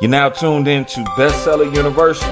You're 0.00 0.12
now 0.12 0.28
tuned 0.28 0.68
in 0.68 0.84
to 0.84 1.00
Bestseller 1.16 1.74
University, 1.74 2.30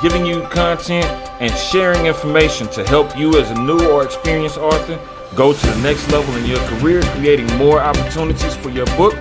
giving 0.00 0.24
you 0.24 0.42
content 0.42 1.06
and 1.40 1.52
sharing 1.52 2.06
information 2.06 2.68
to 2.68 2.84
help 2.86 3.18
you 3.18 3.36
as 3.36 3.50
a 3.50 3.54
new 3.56 3.90
or 3.90 4.04
experienced 4.04 4.58
author 4.58 5.00
go 5.34 5.52
to 5.52 5.66
the 5.66 5.76
next 5.82 6.08
level 6.12 6.32
in 6.36 6.46
your 6.46 6.60
career, 6.68 7.02
creating 7.16 7.48
more 7.56 7.80
opportunities 7.80 8.54
for 8.54 8.68
your 8.68 8.86
book. 8.96 9.14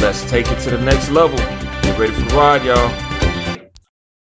Let's 0.00 0.28
take 0.28 0.50
it 0.50 0.58
to 0.62 0.72
the 0.72 0.80
next 0.80 1.08
level. 1.10 1.38
Get 1.82 1.96
ready 1.96 2.12
for 2.12 2.28
the 2.28 2.34
ride, 2.34 2.64
y'all. 2.64 2.88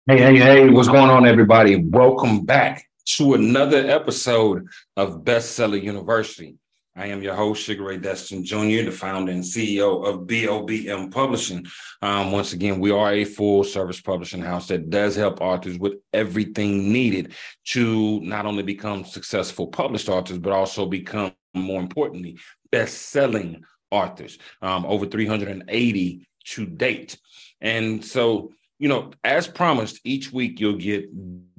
Hey, 0.07 0.17
hey, 0.17 0.37
hey, 0.37 0.69
what's 0.69 0.89
going 0.89 1.09
on, 1.09 1.25
everybody? 1.25 1.77
Welcome 1.77 2.43
back 2.43 2.89
to 3.15 3.35
another 3.35 3.89
episode 3.89 4.67
of 4.97 5.23
Bestseller 5.23 5.81
University. 5.81 6.57
I 6.95 7.07
am 7.07 7.23
your 7.23 7.35
host, 7.35 7.63
Sugar 7.63 7.83
Ray 7.83 7.97
Destin 7.97 8.43
Jr., 8.43 8.83
the 8.83 8.91
founder 8.91 9.31
and 9.31 9.43
CEO 9.43 10.05
of 10.05 10.27
BOBM 10.27 11.09
Publishing. 11.09 11.65
Um, 12.01 12.33
once 12.33 12.51
again, 12.51 12.81
we 12.81 12.91
are 12.91 13.13
a 13.13 13.23
full 13.23 13.63
service 13.63 14.01
publishing 14.01 14.41
house 14.41 14.67
that 14.67 14.89
does 14.89 15.15
help 15.15 15.39
authors 15.39 15.79
with 15.79 15.93
everything 16.11 16.91
needed 16.91 17.33
to 17.67 18.19
not 18.21 18.45
only 18.45 18.63
become 18.63 19.05
successful 19.05 19.67
published 19.67 20.09
authors, 20.09 20.37
but 20.37 20.51
also 20.51 20.85
become, 20.85 21.31
more 21.53 21.79
importantly, 21.79 22.37
best 22.71 22.97
selling 22.97 23.63
authors, 23.89 24.37
um, 24.61 24.85
over 24.85 25.05
380 25.05 26.27
to 26.43 26.65
date. 26.65 27.17
And 27.61 28.03
so, 28.03 28.51
you 28.81 28.87
know, 28.87 29.11
as 29.23 29.47
promised, 29.47 29.99
each 30.03 30.33
week 30.33 30.59
you'll 30.59 30.73
get 30.73 31.07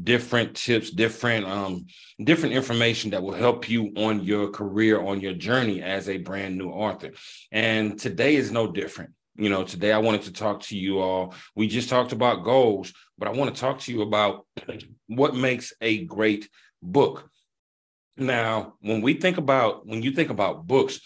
different 0.03 0.57
tips, 0.57 0.91
different 0.91 1.47
um, 1.47 1.87
different 2.25 2.53
information 2.53 3.13
that 3.13 3.23
will 3.23 3.33
help 3.33 3.71
you 3.71 3.93
on 3.97 4.25
your 4.25 4.51
career, 4.51 5.01
on 5.01 5.21
your 5.21 5.33
journey 5.33 5.81
as 5.81 6.09
a 6.09 6.17
brand 6.17 6.59
new 6.59 6.71
author. 6.71 7.13
And 7.53 7.97
today 7.97 8.35
is 8.35 8.51
no 8.51 8.73
different. 8.73 9.11
You 9.37 9.51
know, 9.51 9.63
today 9.63 9.93
I 9.93 9.99
wanted 9.99 10.23
to 10.23 10.33
talk 10.33 10.63
to 10.63 10.77
you 10.77 10.99
all. 10.99 11.37
We 11.55 11.69
just 11.69 11.89
talked 11.89 12.11
about 12.11 12.43
goals, 12.43 12.93
but 13.17 13.29
I 13.29 13.31
want 13.31 13.55
to 13.55 13.61
talk 13.61 13.79
to 13.83 13.93
you 13.93 14.03
about 14.03 14.45
what 15.07 15.37
makes 15.37 15.73
a 15.81 16.03
great 16.05 16.49
book. 16.83 17.31
Now, 18.17 18.75
when 18.81 19.01
we 19.01 19.15
think 19.15 19.39
about 19.39 19.87
when 19.87 20.03
you 20.03 20.11
think 20.11 20.31
about 20.31 20.67
books, 20.67 20.99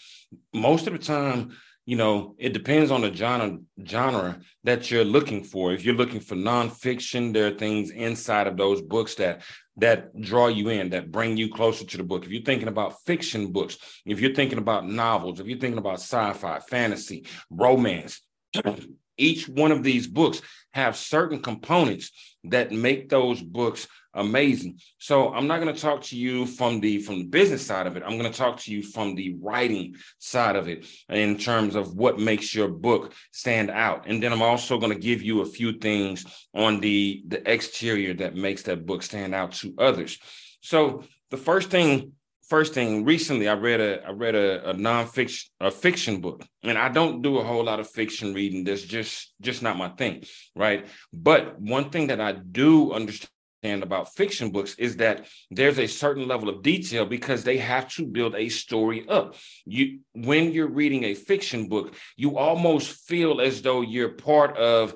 most 0.51 0.87
of 0.87 0.93
the 0.93 0.99
time 0.99 1.51
you 1.87 1.95
know, 1.95 2.35
it 2.37 2.51
depends 2.51 2.91
on 2.91 2.99
the 2.99 3.13
genre 3.13 3.57
genre 3.81 4.41
that 4.65 4.91
you're 4.91 5.05
looking 5.05 5.41
for. 5.45 5.71
If 5.71 5.85
you're 5.85 5.95
looking 5.95 6.19
for 6.19 6.35
nonfiction, 6.35 7.33
there 7.33 7.47
are 7.47 7.57
things 7.57 7.91
inside 7.91 8.45
of 8.45 8.57
those 8.57 8.81
books 8.81 9.15
that 9.15 9.41
that 9.77 10.19
draw 10.19 10.47
you 10.47 10.67
in, 10.67 10.89
that 10.89 11.13
bring 11.13 11.37
you 11.37 11.49
closer 11.49 11.85
to 11.85 11.97
the 11.97 12.03
book. 12.03 12.25
If 12.25 12.31
you're 12.31 12.43
thinking 12.43 12.67
about 12.67 13.01
fiction 13.05 13.53
books, 13.53 13.77
if 14.05 14.19
you're 14.19 14.35
thinking 14.35 14.57
about 14.57 14.85
novels, 14.85 15.39
if 15.39 15.47
you're 15.47 15.59
thinking 15.59 15.77
about 15.77 16.01
sci-fi, 16.01 16.59
fantasy, 16.59 17.25
romance, 17.49 18.21
each 19.17 19.47
one 19.47 19.71
of 19.71 19.83
these 19.83 20.07
books 20.07 20.41
have 20.73 20.95
certain 20.95 21.41
components 21.41 22.11
that 22.45 22.71
make 22.71 23.09
those 23.09 23.41
books 23.41 23.87
amazing. 24.13 24.79
So 24.97 25.33
I'm 25.33 25.47
not 25.47 25.61
going 25.61 25.73
to 25.73 25.79
talk 25.79 26.01
to 26.03 26.17
you 26.17 26.45
from 26.45 26.79
the 26.79 26.99
from 26.99 27.19
the 27.19 27.25
business 27.25 27.65
side 27.65 27.87
of 27.87 27.95
it. 27.95 28.03
I'm 28.03 28.17
going 28.17 28.31
to 28.31 28.37
talk 28.37 28.59
to 28.61 28.71
you 28.71 28.81
from 28.83 29.15
the 29.15 29.35
writing 29.39 29.95
side 30.17 30.55
of 30.55 30.67
it 30.67 30.85
in 31.09 31.37
terms 31.37 31.75
of 31.75 31.93
what 31.95 32.19
makes 32.19 32.53
your 32.53 32.67
book 32.67 33.13
stand 33.31 33.69
out. 33.69 34.05
And 34.07 34.21
then 34.21 34.33
I'm 34.33 34.41
also 34.41 34.79
going 34.79 34.93
to 34.93 34.99
give 34.99 35.21
you 35.21 35.41
a 35.41 35.45
few 35.45 35.77
things 35.77 36.25
on 36.53 36.79
the 36.79 37.23
the 37.27 37.49
exterior 37.49 38.13
that 38.15 38.35
makes 38.35 38.63
that 38.63 38.85
book 38.85 39.03
stand 39.03 39.35
out 39.35 39.53
to 39.53 39.73
others. 39.77 40.17
So 40.61 41.03
the 41.29 41.37
first 41.37 41.69
thing 41.69 42.13
first 42.47 42.73
thing 42.73 43.05
recently 43.05 43.47
i 43.47 43.53
read 43.53 43.79
a 43.79 44.05
i 44.07 44.11
read 44.11 44.35
a, 44.35 44.69
a 44.69 44.73
nonfiction 44.73 45.45
a 45.59 45.71
fiction 45.71 46.21
book. 46.21 46.45
And 46.63 46.77
i 46.77 46.89
don't 46.89 47.21
do 47.21 47.37
a 47.37 47.43
whole 47.43 47.63
lot 47.63 47.79
of 47.79 47.89
fiction 47.89 48.33
reading. 48.33 48.63
That's 48.63 48.83
just 48.83 49.33
just 49.41 49.61
not 49.61 49.77
my 49.77 49.89
thing 49.89 50.23
right? 50.55 50.87
But 51.13 51.59
one 51.59 51.89
thing 51.89 52.07
that 52.07 52.21
i 52.21 52.31
do 52.31 52.93
understand 52.93 53.29
about 53.63 54.13
fiction 54.15 54.51
books 54.51 54.75
is 54.75 54.97
that 54.97 55.25
there's 55.49 55.79
a 55.79 55.87
certain 55.87 56.27
level 56.27 56.47
of 56.49 56.61
detail 56.61 57.05
because 57.05 57.43
they 57.43 57.57
have 57.57 57.87
to 57.89 58.05
build 58.05 58.35
a 58.35 58.49
story 58.49 59.07
up. 59.09 59.35
You 59.65 59.99
when 60.13 60.51
you're 60.51 60.69
reading 60.69 61.03
a 61.05 61.15
fiction 61.15 61.67
book, 61.67 61.95
you 62.15 62.37
almost 62.37 63.07
feel 63.07 63.41
as 63.41 63.61
though 63.61 63.81
you're 63.81 64.09
part 64.09 64.55
of 64.57 64.93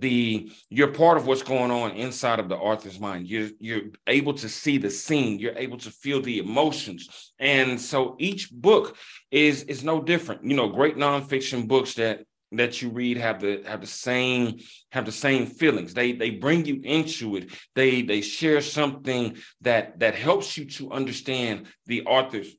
the 0.00 0.50
you're 0.70 0.92
part 0.92 1.16
of 1.16 1.26
what's 1.26 1.42
going 1.42 1.70
on 1.70 1.92
inside 1.92 2.40
of 2.40 2.48
the 2.48 2.56
author's 2.56 3.00
mind. 3.00 3.28
You're 3.28 3.50
you're 3.58 3.82
able 4.06 4.34
to 4.34 4.48
see 4.48 4.78
the 4.78 4.90
scene. 4.90 5.38
You're 5.38 5.56
able 5.56 5.78
to 5.78 5.90
feel 5.90 6.20
the 6.20 6.38
emotions. 6.38 7.32
And 7.38 7.80
so 7.80 8.16
each 8.18 8.50
book 8.52 8.96
is 9.30 9.64
is 9.64 9.84
no 9.84 10.02
different. 10.02 10.44
You 10.44 10.56
know 10.56 10.68
great 10.68 10.96
nonfiction 10.96 11.68
books 11.68 11.94
that 11.94 12.24
that 12.52 12.80
you 12.80 12.90
read 12.90 13.16
have 13.16 13.40
the 13.40 13.62
have 13.66 13.80
the 13.80 13.86
same 13.86 14.58
have 14.92 15.04
the 15.04 15.12
same 15.12 15.46
feelings. 15.46 15.94
They 15.94 16.12
they 16.12 16.30
bring 16.30 16.64
you 16.64 16.80
into 16.82 17.36
it. 17.36 17.50
They 17.74 18.02
they 18.02 18.20
share 18.20 18.60
something 18.60 19.36
that 19.62 19.98
that 20.00 20.14
helps 20.14 20.56
you 20.56 20.66
to 20.66 20.92
understand 20.92 21.66
the 21.86 22.04
author's 22.04 22.54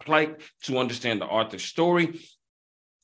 plight 0.00 0.40
to 0.62 0.78
understand 0.78 1.20
the 1.20 1.26
author's 1.26 1.64
story 1.64 2.20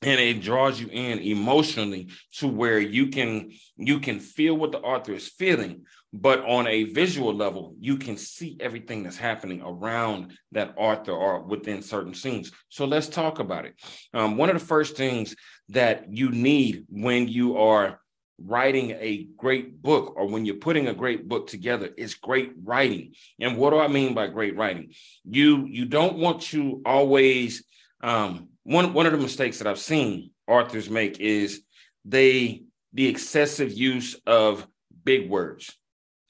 and 0.05 0.19
it 0.19 0.41
draws 0.41 0.79
you 0.79 0.87
in 0.91 1.19
emotionally 1.19 2.09
to 2.37 2.47
where 2.47 2.79
you 2.79 3.07
can 3.07 3.51
you 3.77 3.99
can 3.99 4.19
feel 4.19 4.55
what 4.55 4.71
the 4.71 4.79
author 4.79 5.13
is 5.13 5.27
feeling 5.27 5.85
but 6.13 6.45
on 6.45 6.67
a 6.67 6.83
visual 6.83 7.33
level 7.33 7.75
you 7.79 7.97
can 7.97 8.15
see 8.17 8.55
everything 8.59 9.01
that's 9.01 9.17
happening 9.17 9.61
around 9.63 10.37
that 10.51 10.75
author 10.77 11.11
or 11.11 11.41
within 11.41 11.81
certain 11.81 12.13
scenes. 12.13 12.51
So 12.69 12.85
let's 12.85 13.07
talk 13.07 13.39
about 13.39 13.65
it. 13.65 13.73
Um, 14.13 14.37
one 14.37 14.49
of 14.49 14.59
the 14.59 14.65
first 14.65 14.95
things 14.95 15.35
that 15.69 16.05
you 16.15 16.29
need 16.29 16.85
when 16.87 17.27
you 17.27 17.57
are 17.57 17.99
writing 18.39 18.91
a 18.91 19.27
great 19.37 19.81
book 19.81 20.13
or 20.15 20.27
when 20.27 20.45
you're 20.45 20.55
putting 20.55 20.87
a 20.87 20.93
great 20.93 21.27
book 21.27 21.47
together 21.47 21.89
is 21.97 22.13
great 22.13 22.51
writing. 22.63 23.13
And 23.39 23.57
what 23.57 23.71
do 23.71 23.79
i 23.79 23.87
mean 23.87 24.13
by 24.13 24.27
great 24.27 24.55
writing? 24.55 24.93
You 25.25 25.65
you 25.65 25.85
don't 25.85 26.17
want 26.17 26.41
to 26.43 26.81
always 26.85 27.63
um, 28.01 28.49
one 28.63 28.93
one 28.93 29.05
of 29.05 29.11
the 29.11 29.17
mistakes 29.17 29.59
that 29.59 29.67
I've 29.67 29.79
seen 29.79 30.31
authors 30.47 30.89
make 30.89 31.19
is 31.19 31.61
they 32.05 32.63
the 32.93 33.07
excessive 33.07 33.71
use 33.71 34.15
of 34.25 34.67
big 35.03 35.29
words. 35.29 35.75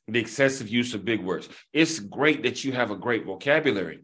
The 0.08 0.20
excessive 0.20 0.68
use 0.68 0.94
of 0.94 1.06
big 1.06 1.24
words. 1.24 1.48
It's 1.72 2.00
great 2.00 2.44
that 2.44 2.64
you 2.64 2.74
have 2.74 2.92
a 2.92 2.96
great 2.96 3.26
vocabulary, 3.26 4.04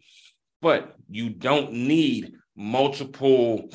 but 0.61 0.95
you 1.09 1.29
don't 1.29 1.73
need 1.73 2.33
multiple 2.55 3.69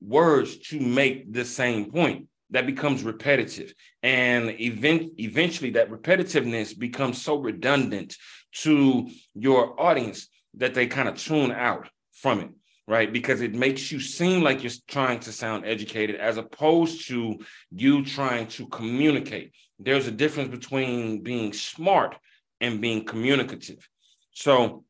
words 0.00 0.58
to 0.68 0.80
make 0.80 1.32
the 1.32 1.44
same 1.44 1.90
point. 1.90 2.28
That 2.50 2.66
becomes 2.66 3.02
repetitive. 3.02 3.72
And 4.02 4.50
event, 4.60 5.12
eventually, 5.18 5.70
that 5.70 5.90
repetitiveness 5.90 6.78
becomes 6.78 7.22
so 7.22 7.38
redundant 7.38 8.16
to 8.56 9.08
your 9.34 9.80
audience 9.80 10.28
that 10.54 10.74
they 10.74 10.86
kind 10.86 11.08
of 11.08 11.16
tune 11.16 11.50
out 11.50 11.88
from 12.12 12.40
it 12.40 12.50
right? 12.86 13.12
Because 13.12 13.40
it 13.40 13.54
makes 13.54 13.92
you 13.92 14.00
seem 14.00 14.42
like 14.42 14.62
you're 14.62 14.72
trying 14.88 15.20
to 15.20 15.32
sound 15.32 15.64
educated 15.64 16.16
as 16.16 16.36
opposed 16.36 17.06
to 17.08 17.38
you 17.70 18.04
trying 18.04 18.46
to 18.48 18.66
communicate. 18.68 19.52
There's 19.78 20.06
a 20.06 20.12
difference 20.12 20.50
between 20.50 21.22
being 21.22 21.52
smart 21.52 22.16
and 22.60 22.80
being 22.80 23.04
communicative. 23.04 23.88
So 24.32 24.84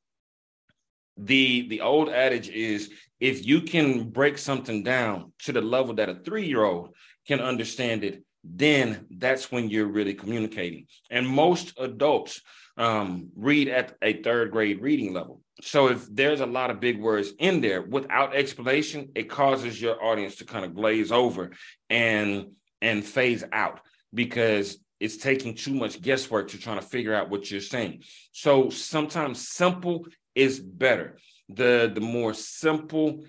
the 1.16 1.68
the 1.68 1.80
old 1.82 2.08
adage 2.08 2.48
is 2.48 2.90
if 3.20 3.46
you 3.46 3.60
can 3.60 4.10
break 4.10 4.38
something 4.38 4.82
down 4.82 5.32
to 5.40 5.52
the 5.52 5.60
level 5.60 5.94
that 5.94 6.08
a 6.08 6.14
3-year-old 6.14 6.94
can 7.26 7.40
understand 7.40 8.02
it, 8.02 8.24
then 8.42 9.06
that's 9.10 9.52
when 9.52 9.70
you're 9.70 9.86
really 9.86 10.14
communicating. 10.14 10.86
And 11.10 11.28
most 11.28 11.74
adults 11.78 12.40
um, 12.76 13.30
read 13.36 13.68
at 13.68 13.96
a 14.02 14.22
third 14.22 14.50
grade 14.50 14.80
reading 14.80 15.12
level. 15.12 15.40
So 15.60 15.88
if 15.88 16.06
there's 16.10 16.40
a 16.40 16.46
lot 16.46 16.70
of 16.70 16.80
big 16.80 17.00
words 17.00 17.32
in 17.38 17.60
there 17.60 17.82
without 17.82 18.34
explanation, 18.34 19.10
it 19.14 19.28
causes 19.28 19.80
your 19.80 20.02
audience 20.02 20.36
to 20.36 20.44
kind 20.44 20.64
of 20.64 20.74
glaze 20.74 21.12
over 21.12 21.50
and 21.90 22.52
and 22.80 23.04
phase 23.04 23.44
out 23.52 23.80
because 24.12 24.78
it's 24.98 25.16
taking 25.16 25.54
too 25.54 25.74
much 25.74 26.00
guesswork 26.00 26.48
to 26.48 26.58
trying 26.58 26.80
to 26.80 26.86
figure 26.86 27.14
out 27.14 27.30
what 27.30 27.50
you're 27.50 27.60
saying. 27.60 28.02
So 28.32 28.70
sometimes 28.70 29.48
simple 29.48 30.06
is 30.34 30.58
better. 30.58 31.18
The 31.48 31.90
the 31.92 32.00
more 32.00 32.34
simple, 32.34 33.24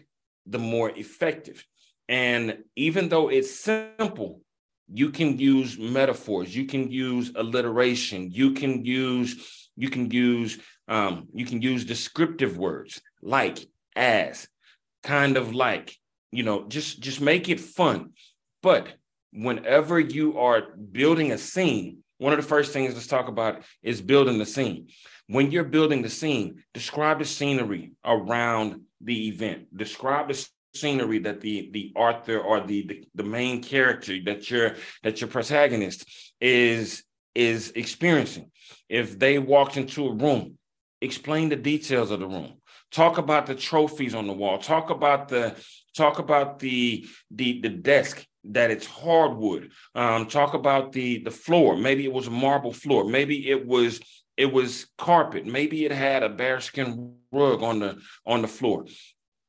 the 0.46 0.60
more 0.60 0.90
effective. 0.90 1.66
And 2.08 2.60
even 2.76 3.10
though 3.10 3.30
it's 3.30 3.54
simple, 3.56 4.42
you 4.94 5.10
can 5.10 5.38
use 5.40 5.78
metaphors, 5.78 6.56
you 6.56 6.66
can 6.66 6.92
use 6.92 7.32
alliteration, 7.36 8.30
you 8.32 8.54
can 8.54 8.86
use 8.86 9.70
you 9.76 9.90
can 9.90 10.12
use 10.12 10.60
um, 10.88 11.28
you 11.34 11.46
can 11.46 11.62
use 11.62 11.86
descriptive 11.86 12.58
words 12.58 13.02
like, 13.22 13.60
as, 13.96 14.48
kind 15.02 15.38
of 15.38 15.56
like, 15.56 15.98
you 16.32 16.44
know, 16.44 16.68
just 16.68 17.00
just 17.00 17.22
make 17.22 17.50
it 17.50 17.60
fun. 17.60 18.12
But 18.62 18.88
whenever 19.32 20.00
you 20.00 20.38
are 20.40 20.76
building 20.76 21.32
a 21.32 21.38
scene, 21.38 22.04
one 22.18 22.34
of 22.34 22.38
the 22.38 22.48
first 22.48 22.72
things 22.72 22.94
let's 22.94 23.08
talk 23.08 23.28
about 23.28 23.64
is 23.82 24.02
building 24.02 24.38
the 24.38 24.46
scene. 24.46 24.90
When 25.28 25.52
you're 25.52 25.64
building 25.64 26.02
the 26.02 26.10
scene, 26.10 26.64
describe 26.74 27.20
the 27.20 27.26
scenery 27.26 27.94
around 28.06 28.82
the 29.02 29.28
event. 29.30 29.76
Describe 29.76 30.28
the 30.28 30.48
scenery 30.74 31.20
that 31.20 31.42
the 31.42 31.70
the 31.72 31.92
author 31.96 32.40
or 32.40 32.62
the, 32.62 32.86
the 32.88 33.08
the 33.16 33.24
main 33.24 33.62
character 33.62 34.18
that 34.26 34.50
your 34.50 34.76
that 35.04 35.22
your 35.22 35.30
protagonist 35.30 36.06
is 36.42 37.04
is 37.36 37.72
experiencing. 37.76 38.52
If 38.90 39.18
they 39.18 39.40
walked 39.40 39.78
into 39.78 40.08
a 40.08 40.14
room, 40.14 40.58
explain 41.02 41.50
the 41.50 41.56
details 41.56 42.12
of 42.12 42.20
the 42.20 42.28
room. 42.28 42.54
Talk 42.92 43.18
about 43.18 43.46
the 43.48 43.56
trophies 43.56 44.14
on 44.14 44.28
the 44.28 44.34
wall. 44.34 44.58
Talk 44.58 44.90
about 44.90 45.28
the 45.28 45.56
talk 45.96 46.20
about 46.20 46.60
the 46.60 47.06
the 47.32 47.62
the 47.62 47.70
desk 47.70 48.26
that 48.46 48.72
it's 48.72 48.86
hardwood. 48.86 49.72
Um, 49.96 50.28
talk 50.28 50.54
about 50.54 50.92
the 50.92 51.20
the 51.20 51.32
floor. 51.32 51.78
Maybe 51.78 52.06
it 52.06 52.14
was 52.14 52.28
a 52.28 52.32
marble 52.32 52.74
floor. 52.74 53.06
Maybe 53.06 53.50
it 53.50 53.66
was 53.66 54.00
it 54.38 54.52
was 54.52 54.88
carpet. 54.98 55.46
Maybe 55.46 55.86
it 55.86 55.92
had 55.92 56.24
a 56.24 56.30
bearskin 56.30 57.16
rug 57.32 57.62
on 57.62 57.80
the 57.80 58.00
on 58.26 58.42
the 58.42 58.48
floor. 58.48 58.86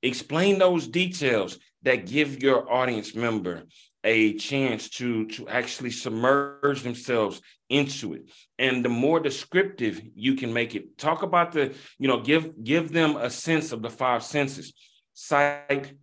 Explain 0.04 0.58
those 0.58 0.86
details 0.86 1.58
that 1.82 2.06
give 2.06 2.42
your 2.42 2.70
audience 2.70 3.14
member 3.14 3.64
a 4.04 4.34
chance 4.34 4.90
to 4.90 5.26
to 5.28 5.48
actually 5.48 5.90
submerge 5.90 6.82
themselves 6.82 7.40
into 7.70 8.12
it. 8.12 8.30
And 8.58 8.84
the 8.84 8.90
more 8.90 9.18
descriptive 9.18 10.02
you 10.14 10.34
can 10.34 10.52
make 10.52 10.74
it. 10.74 10.98
Talk 10.98 11.22
about 11.22 11.52
the 11.52 11.74
you 11.98 12.06
know 12.06 12.20
give 12.20 12.62
give 12.62 12.92
them 12.92 13.16
a 13.16 13.30
sense 13.30 13.72
of 13.72 13.80
the 13.80 13.88
five 13.88 14.22
senses. 14.22 14.74
Sight 15.14 15.94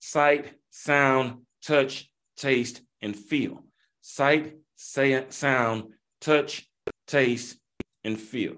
sight 0.00 0.52
sound 0.70 1.38
touch 1.62 2.10
taste 2.36 2.82
and 3.00 3.16
feel. 3.16 3.64
Sight 4.02 4.56
say, 4.76 5.24
sound 5.30 5.84
touch 6.20 6.68
taste 7.06 7.56
and 8.04 8.20
feel. 8.20 8.56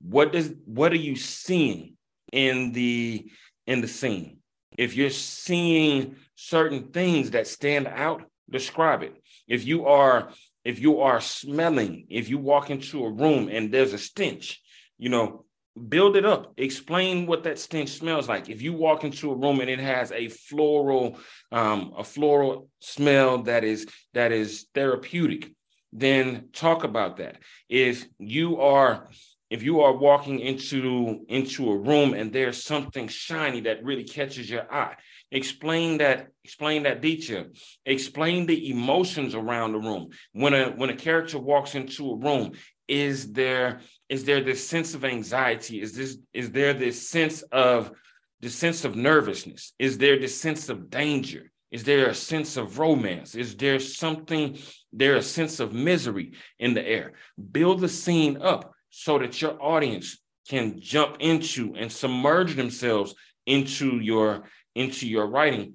What 0.00 0.32
does 0.32 0.54
what 0.64 0.92
are 0.92 1.04
you 1.10 1.16
seeing 1.16 1.98
in 2.32 2.72
the 2.72 3.30
in 3.68 3.80
the 3.80 3.88
scene. 3.88 4.38
If 4.76 4.96
you're 4.96 5.10
seeing 5.10 6.16
certain 6.34 6.90
things 6.90 7.32
that 7.32 7.46
stand 7.46 7.86
out 7.86 8.22
describe 8.50 9.02
it. 9.02 9.14
If 9.46 9.66
you 9.66 9.86
are 9.86 10.30
if 10.64 10.80
you 10.80 11.00
are 11.00 11.20
smelling 11.20 12.06
if 12.08 12.28
you 12.28 12.38
walk 12.38 12.70
into 12.70 13.04
a 13.04 13.10
room 13.10 13.48
and 13.52 13.72
there's 13.72 13.92
a 13.92 13.98
stench 13.98 14.62
you 14.98 15.10
know 15.10 15.44
build 15.88 16.16
it 16.16 16.24
up. 16.24 16.54
Explain 16.56 17.26
what 17.26 17.44
that 17.44 17.56
stench 17.58 17.90
smells 17.90 18.28
like. 18.28 18.48
If 18.48 18.62
you 18.62 18.72
walk 18.72 19.04
into 19.04 19.30
a 19.30 19.36
room 19.36 19.60
and 19.60 19.70
it 19.70 19.78
has 19.78 20.10
a 20.10 20.28
floral 20.28 21.18
um, 21.52 21.92
a 21.96 22.04
floral 22.04 22.70
smell 22.80 23.42
that 23.42 23.64
is 23.64 23.86
that 24.14 24.32
is 24.32 24.66
therapeutic 24.74 25.52
then 25.92 26.48
talk 26.52 26.84
about 26.84 27.16
that. 27.18 27.36
If 27.68 28.06
you 28.18 28.60
are 28.60 29.08
if 29.50 29.62
you 29.62 29.80
are 29.80 29.96
walking 29.96 30.40
into 30.40 31.24
into 31.28 31.70
a 31.70 31.76
room 31.76 32.14
and 32.14 32.32
there's 32.32 32.62
something 32.62 33.08
shiny 33.08 33.62
that 33.62 33.82
really 33.82 34.04
catches 34.04 34.48
your 34.50 34.72
eye, 34.72 34.94
explain 35.30 35.98
that 35.98 36.28
explain 36.44 36.82
that 36.82 37.00
detail. 37.00 37.46
Explain 37.86 38.46
the 38.46 38.70
emotions 38.70 39.34
around 39.34 39.72
the 39.72 39.78
room. 39.78 40.08
When 40.32 40.54
a 40.54 40.70
when 40.70 40.90
a 40.90 40.96
character 40.96 41.38
walks 41.38 41.74
into 41.74 42.10
a 42.10 42.16
room, 42.16 42.52
is 42.86 43.32
there 43.32 43.80
is 44.08 44.24
there 44.24 44.42
this 44.42 44.66
sense 44.66 44.94
of 44.94 45.04
anxiety? 45.04 45.80
Is 45.80 45.94
this 45.96 46.18
is 46.32 46.50
there 46.50 46.74
this 46.74 47.08
sense 47.08 47.42
of 47.42 47.92
the 48.40 48.50
sense 48.50 48.84
of 48.84 48.96
nervousness? 48.96 49.72
Is 49.78 49.98
there 49.98 50.18
this 50.18 50.38
sense 50.40 50.68
of 50.68 50.90
danger? 50.90 51.50
Is 51.70 51.84
there 51.84 52.08
a 52.08 52.14
sense 52.14 52.56
of 52.56 52.78
romance? 52.78 53.34
Is 53.34 53.54
there 53.56 53.78
something, 53.78 54.58
there 54.92 55.16
a 55.16 55.22
sense 55.22 55.60
of 55.60 55.74
misery 55.74 56.32
in 56.58 56.72
the 56.72 56.86
air? 56.86 57.12
Build 57.52 57.80
the 57.80 57.90
scene 57.90 58.38
up 58.40 58.72
so 58.90 59.18
that 59.18 59.40
your 59.40 59.60
audience 59.62 60.18
can 60.48 60.80
jump 60.80 61.16
into 61.20 61.74
and 61.76 61.92
submerge 61.92 62.54
themselves 62.54 63.14
into 63.46 63.98
your 63.98 64.44
into 64.74 65.08
your 65.08 65.26
writing. 65.26 65.74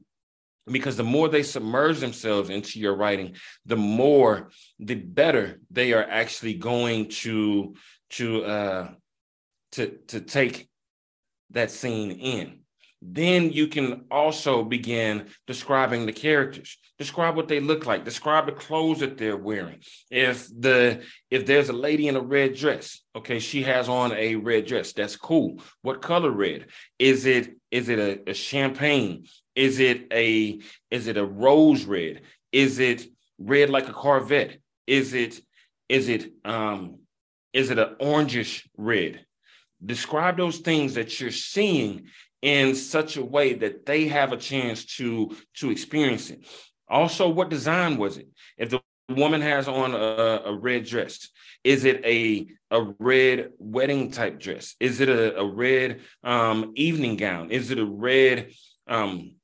Because 0.65 0.95
the 0.95 1.03
more 1.03 1.27
they 1.27 1.43
submerge 1.43 1.99
themselves 1.99 2.49
into 2.49 2.79
your 2.79 2.95
writing 2.95 3.35
the 3.65 3.75
more 3.75 4.49
the 4.79 4.95
better 4.95 5.59
they 5.69 5.91
are 5.91 6.07
actually 6.09 6.53
going 6.53 7.09
to 7.09 7.75
to 8.11 8.45
uh 8.45 8.87
to 9.73 9.97
to 10.07 10.21
take 10.21 10.69
that 11.51 11.69
scene 11.69 12.11
in 12.11 12.62
then 13.05 13.51
you 13.51 13.67
can 13.67 14.05
also 14.09 14.63
begin 14.63 15.27
describing 15.45 16.05
the 16.05 16.13
characters. 16.13 16.77
Describe 16.97 17.35
what 17.35 17.49
they 17.49 17.59
look 17.59 17.85
like. 17.85 18.05
Describe 18.05 18.45
the 18.45 18.53
clothes 18.53 18.99
that 18.99 19.17
they're 19.17 19.35
wearing. 19.35 19.79
If 20.09 20.47
the 20.47 21.03
if 21.29 21.45
there's 21.45 21.69
a 21.69 21.73
lady 21.73 22.07
in 22.07 22.15
a 22.15 22.21
red 22.21 22.55
dress 22.55 23.01
okay 23.15 23.39
she 23.39 23.63
has 23.63 23.89
on 23.89 24.13
a 24.13 24.35
red 24.35 24.65
dress. 24.65 24.93
That's 24.93 25.17
cool. 25.17 25.61
What 25.81 26.01
color 26.01 26.31
red? 26.31 26.67
Is 26.97 27.25
it 27.25 27.57
is 27.71 27.89
it 27.89 27.99
a, 27.99 28.29
a 28.29 28.33
champagne? 28.33 29.25
Is 29.55 29.79
it 29.79 30.07
a 30.13 30.61
is 30.89 31.07
it 31.07 31.17
a 31.17 31.25
rose 31.25 31.83
red? 31.83 32.21
Is 32.51 32.79
it 32.79 33.05
red 33.37 33.69
like 33.69 33.89
a 33.89 33.93
corvette? 33.93 34.57
Is 34.87 35.13
it 35.13 35.41
is 35.89 36.07
it 36.07 36.31
um 36.45 36.99
is 37.51 37.69
it 37.69 37.79
an 37.79 37.95
orangish 37.99 38.65
red? 38.77 39.25
Describe 39.85 40.37
those 40.37 40.59
things 40.59 40.93
that 40.93 41.19
you're 41.19 41.31
seeing 41.31 42.07
in 42.43 42.75
such 42.75 43.15
a 43.15 43.23
way 43.23 43.53
that 43.53 43.85
they 43.85 44.09
have 44.09 44.33
a 44.33 44.37
chance 44.37 44.83
to 44.83 45.35
to 45.55 45.71
experience 45.71 46.29
it. 46.29 46.45
Also, 46.89 47.29
what 47.29 47.49
design 47.49 47.97
was 47.97 48.17
it? 48.17 48.27
If 48.57 48.69
the 48.69 48.81
woman 49.09 49.39
has 49.41 49.69
on 49.69 49.95
a, 49.95 50.41
a 50.45 50.53
red 50.53 50.85
dress, 50.85 51.29
is 51.63 51.85
it 51.85 52.03
a 52.05 52.47
a 52.69 52.93
red 52.99 53.51
wedding 53.57 54.11
type 54.11 54.41
dress? 54.41 54.75
Is 54.81 54.99
it 54.99 55.07
a, 55.07 55.39
a 55.39 55.45
red 55.45 56.01
um, 56.21 56.73
evening 56.75 57.15
gown? 57.15 57.49
Is 57.49 57.71
it 57.71 57.79
a 57.79 57.85
red 57.85 58.51
um, 58.87 59.35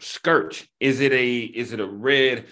skirt? 0.00 0.64
Is 0.78 1.00
it 1.00 1.12
a 1.12 1.40
is 1.40 1.72
it 1.72 1.80
a 1.80 1.86
red 1.86 2.46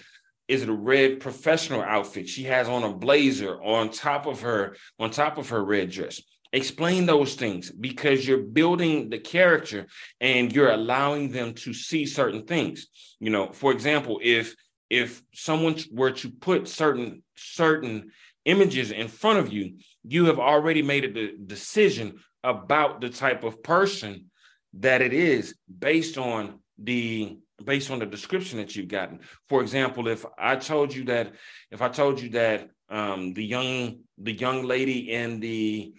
is 0.49 0.63
it 0.63 0.69
a 0.69 0.73
red 0.73 1.21
professional 1.21 1.81
outfit? 1.81 2.27
She 2.27 2.43
has 2.43 2.67
on 2.67 2.83
a 2.83 2.93
blazer 2.93 3.55
on 3.63 3.89
top 3.89 4.25
of 4.25 4.41
her 4.41 4.75
on 4.99 5.11
top 5.11 5.37
of 5.37 5.47
her 5.47 5.63
red 5.63 5.91
dress 5.91 6.21
explain 6.53 7.07
those 7.07 7.33
things 7.33 7.71
because 7.71 8.25
you're 8.25 8.37
building 8.37 9.09
the 9.09 9.17
character 9.17 9.87
and 10.21 10.53
you're 10.53 10.71
allowing 10.71 11.31
them 11.31 11.53
to 11.55 11.73
see 11.73 12.05
certain 12.05 12.45
things. 12.45 12.87
You 13.19 13.31
know 13.31 13.51
for 13.51 13.71
example 13.71 14.19
if 14.21 14.55
if 14.89 15.23
someone 15.33 15.75
were 15.91 16.11
to 16.11 16.29
put 16.29 16.67
certain 16.67 17.23
certain 17.35 18.11
images 18.45 18.91
in 18.91 19.07
front 19.07 19.39
of 19.39 19.51
you 19.51 19.77
you 20.03 20.25
have 20.25 20.39
already 20.39 20.81
made 20.81 21.05
a 21.05 21.35
decision 21.37 22.19
about 22.43 23.01
the 23.01 23.09
type 23.09 23.43
of 23.43 23.63
person 23.63 24.29
that 24.73 25.01
it 25.01 25.13
is 25.13 25.55
based 25.79 26.17
on 26.17 26.59
the 26.77 27.37
based 27.63 27.89
on 27.89 27.99
the 27.99 28.05
description 28.05 28.57
that 28.57 28.75
you've 28.75 28.87
gotten. 28.87 29.19
For 29.49 29.61
example 29.61 30.07
if 30.07 30.25
i 30.37 30.55
told 30.55 30.93
you 30.93 31.05
that 31.05 31.33
if 31.71 31.81
i 31.81 31.89
told 31.89 32.21
you 32.21 32.29
that 32.31 32.69
um, 32.89 33.33
the 33.33 33.43
young 33.43 33.99
the 34.19 34.33
young 34.33 34.63
lady 34.63 35.11
in 35.11 35.39
the 35.39 35.93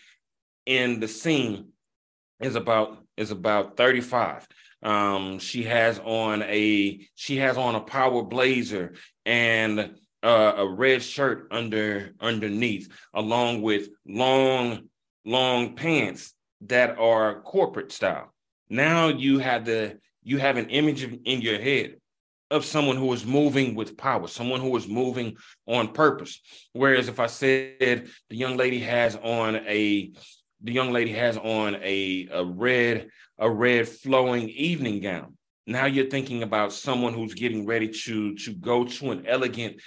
in 0.66 1.00
the 1.00 1.08
scene 1.08 1.68
is 2.40 2.54
about 2.54 2.98
is 3.16 3.30
about 3.30 3.76
35 3.76 4.46
um 4.82 5.38
she 5.38 5.62
has 5.62 5.98
on 6.00 6.42
a 6.42 7.06
she 7.14 7.36
has 7.36 7.56
on 7.56 7.74
a 7.74 7.80
power 7.80 8.22
blazer 8.22 8.94
and 9.24 9.98
uh, 10.22 10.54
a 10.56 10.66
red 10.66 11.02
shirt 11.02 11.48
under 11.50 12.12
underneath 12.20 12.88
along 13.12 13.62
with 13.62 13.88
long 14.06 14.88
long 15.24 15.74
pants 15.74 16.32
that 16.62 16.98
are 16.98 17.42
corporate 17.42 17.92
style 17.92 18.32
now 18.68 19.08
you 19.08 19.38
have 19.38 19.64
the 19.64 19.98
you 20.22 20.38
have 20.38 20.56
an 20.56 20.70
image 20.70 21.02
in 21.02 21.40
your 21.40 21.58
head 21.58 21.96
of 22.50 22.64
someone 22.64 22.96
who 22.96 23.12
is 23.12 23.24
moving 23.24 23.74
with 23.74 23.96
power, 23.96 24.28
someone 24.28 24.60
who 24.60 24.76
is 24.76 24.86
moving 24.86 25.36
on 25.66 25.88
purpose. 25.92 26.40
Whereas 26.72 27.08
if 27.08 27.18
I 27.18 27.26
said 27.26 28.08
the 28.30 28.36
young 28.36 28.56
lady 28.56 28.80
has 28.80 29.16
on 29.16 29.56
a 29.56 30.12
the 30.64 30.72
young 30.72 30.92
lady 30.92 31.12
has 31.12 31.36
on 31.36 31.76
a, 31.76 32.26
a 32.32 32.44
red 32.44 33.08
a 33.38 33.50
red 33.50 33.86
flowing 33.86 34.48
evening 34.48 35.00
gown. 35.00 35.36
Now 35.66 35.86
you're 35.86 36.06
thinking 36.06 36.42
about 36.42 36.72
someone 36.72 37.12
who's 37.14 37.34
getting 37.34 37.66
ready 37.66 37.88
to 37.88 38.34
to 38.34 38.52
go 38.54 38.84
to 38.84 39.10
an 39.12 39.26
elegant 39.26 39.80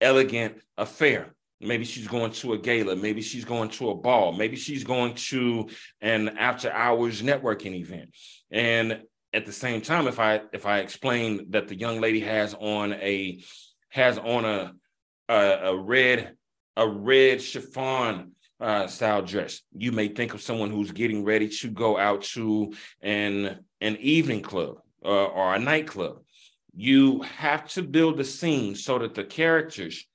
elegant 0.00 0.60
affair. 0.76 1.32
Maybe 1.60 1.84
she's 1.84 2.08
going 2.08 2.32
to 2.32 2.52
a 2.52 2.58
gala 2.58 2.96
maybe 2.96 3.22
she's 3.22 3.44
going 3.44 3.70
to 3.70 3.90
a 3.90 3.94
ball 3.94 4.32
maybe 4.32 4.56
she's 4.56 4.84
going 4.84 5.14
to 5.14 5.68
an 6.02 6.28
after 6.36 6.70
hours 6.70 7.22
networking 7.22 7.74
event. 7.74 8.10
And 8.50 9.02
at 9.32 9.46
the 9.46 9.52
same 9.52 9.80
time 9.80 10.06
if 10.06 10.18
i 10.18 10.40
if 10.52 10.66
i 10.66 10.78
explain 10.78 11.50
that 11.50 11.68
the 11.68 11.76
young 11.76 12.00
lady 12.00 12.20
has 12.20 12.54
on 12.54 12.92
a 12.94 13.42
has 13.90 14.18
on 14.18 14.44
a 14.44 14.72
a, 15.28 15.72
a 15.72 15.76
red 15.76 16.36
a 16.76 16.86
red 16.86 17.40
chiffon 17.42 18.32
uh, 18.60 18.86
style 18.86 19.22
dress. 19.22 19.60
You 19.76 19.92
may 19.92 20.08
think 20.08 20.34
of 20.34 20.42
someone 20.42 20.70
who's 20.70 20.92
getting 20.92 21.24
ready 21.24 21.48
to 21.48 21.68
go 21.68 21.98
out 21.98 22.22
to 22.34 22.72
an 23.02 23.60
an 23.80 23.96
evening 24.00 24.42
club 24.42 24.76
uh, 25.04 25.26
or 25.26 25.54
a 25.54 25.58
nightclub. 25.58 26.22
You 26.74 27.22
have 27.22 27.68
to 27.70 27.82
build 27.82 28.20
a 28.20 28.24
scene 28.24 28.74
so 28.74 28.98
that 28.98 29.14
the 29.14 29.24
characters 29.24 30.06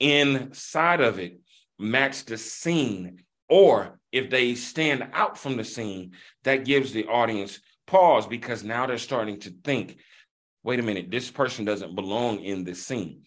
inside 0.00 1.00
of 1.00 1.18
it 1.18 1.40
match 1.78 2.24
the 2.24 2.38
scene, 2.38 3.22
or 3.48 3.98
if 4.10 4.30
they 4.30 4.54
stand 4.54 5.08
out 5.12 5.38
from 5.38 5.56
the 5.56 5.64
scene, 5.64 6.12
that 6.44 6.64
gives 6.64 6.92
the 6.92 7.06
audience 7.06 7.60
pause 7.86 8.26
because 8.26 8.62
now 8.62 8.86
they're 8.86 8.98
starting 8.98 9.38
to 9.40 9.50
think, 9.64 9.98
wait 10.62 10.80
a 10.80 10.82
minute, 10.82 11.10
this 11.10 11.30
person 11.30 11.64
doesn't 11.64 11.94
belong 11.94 12.40
in 12.40 12.64
this 12.64 12.86
scene. 12.86 13.22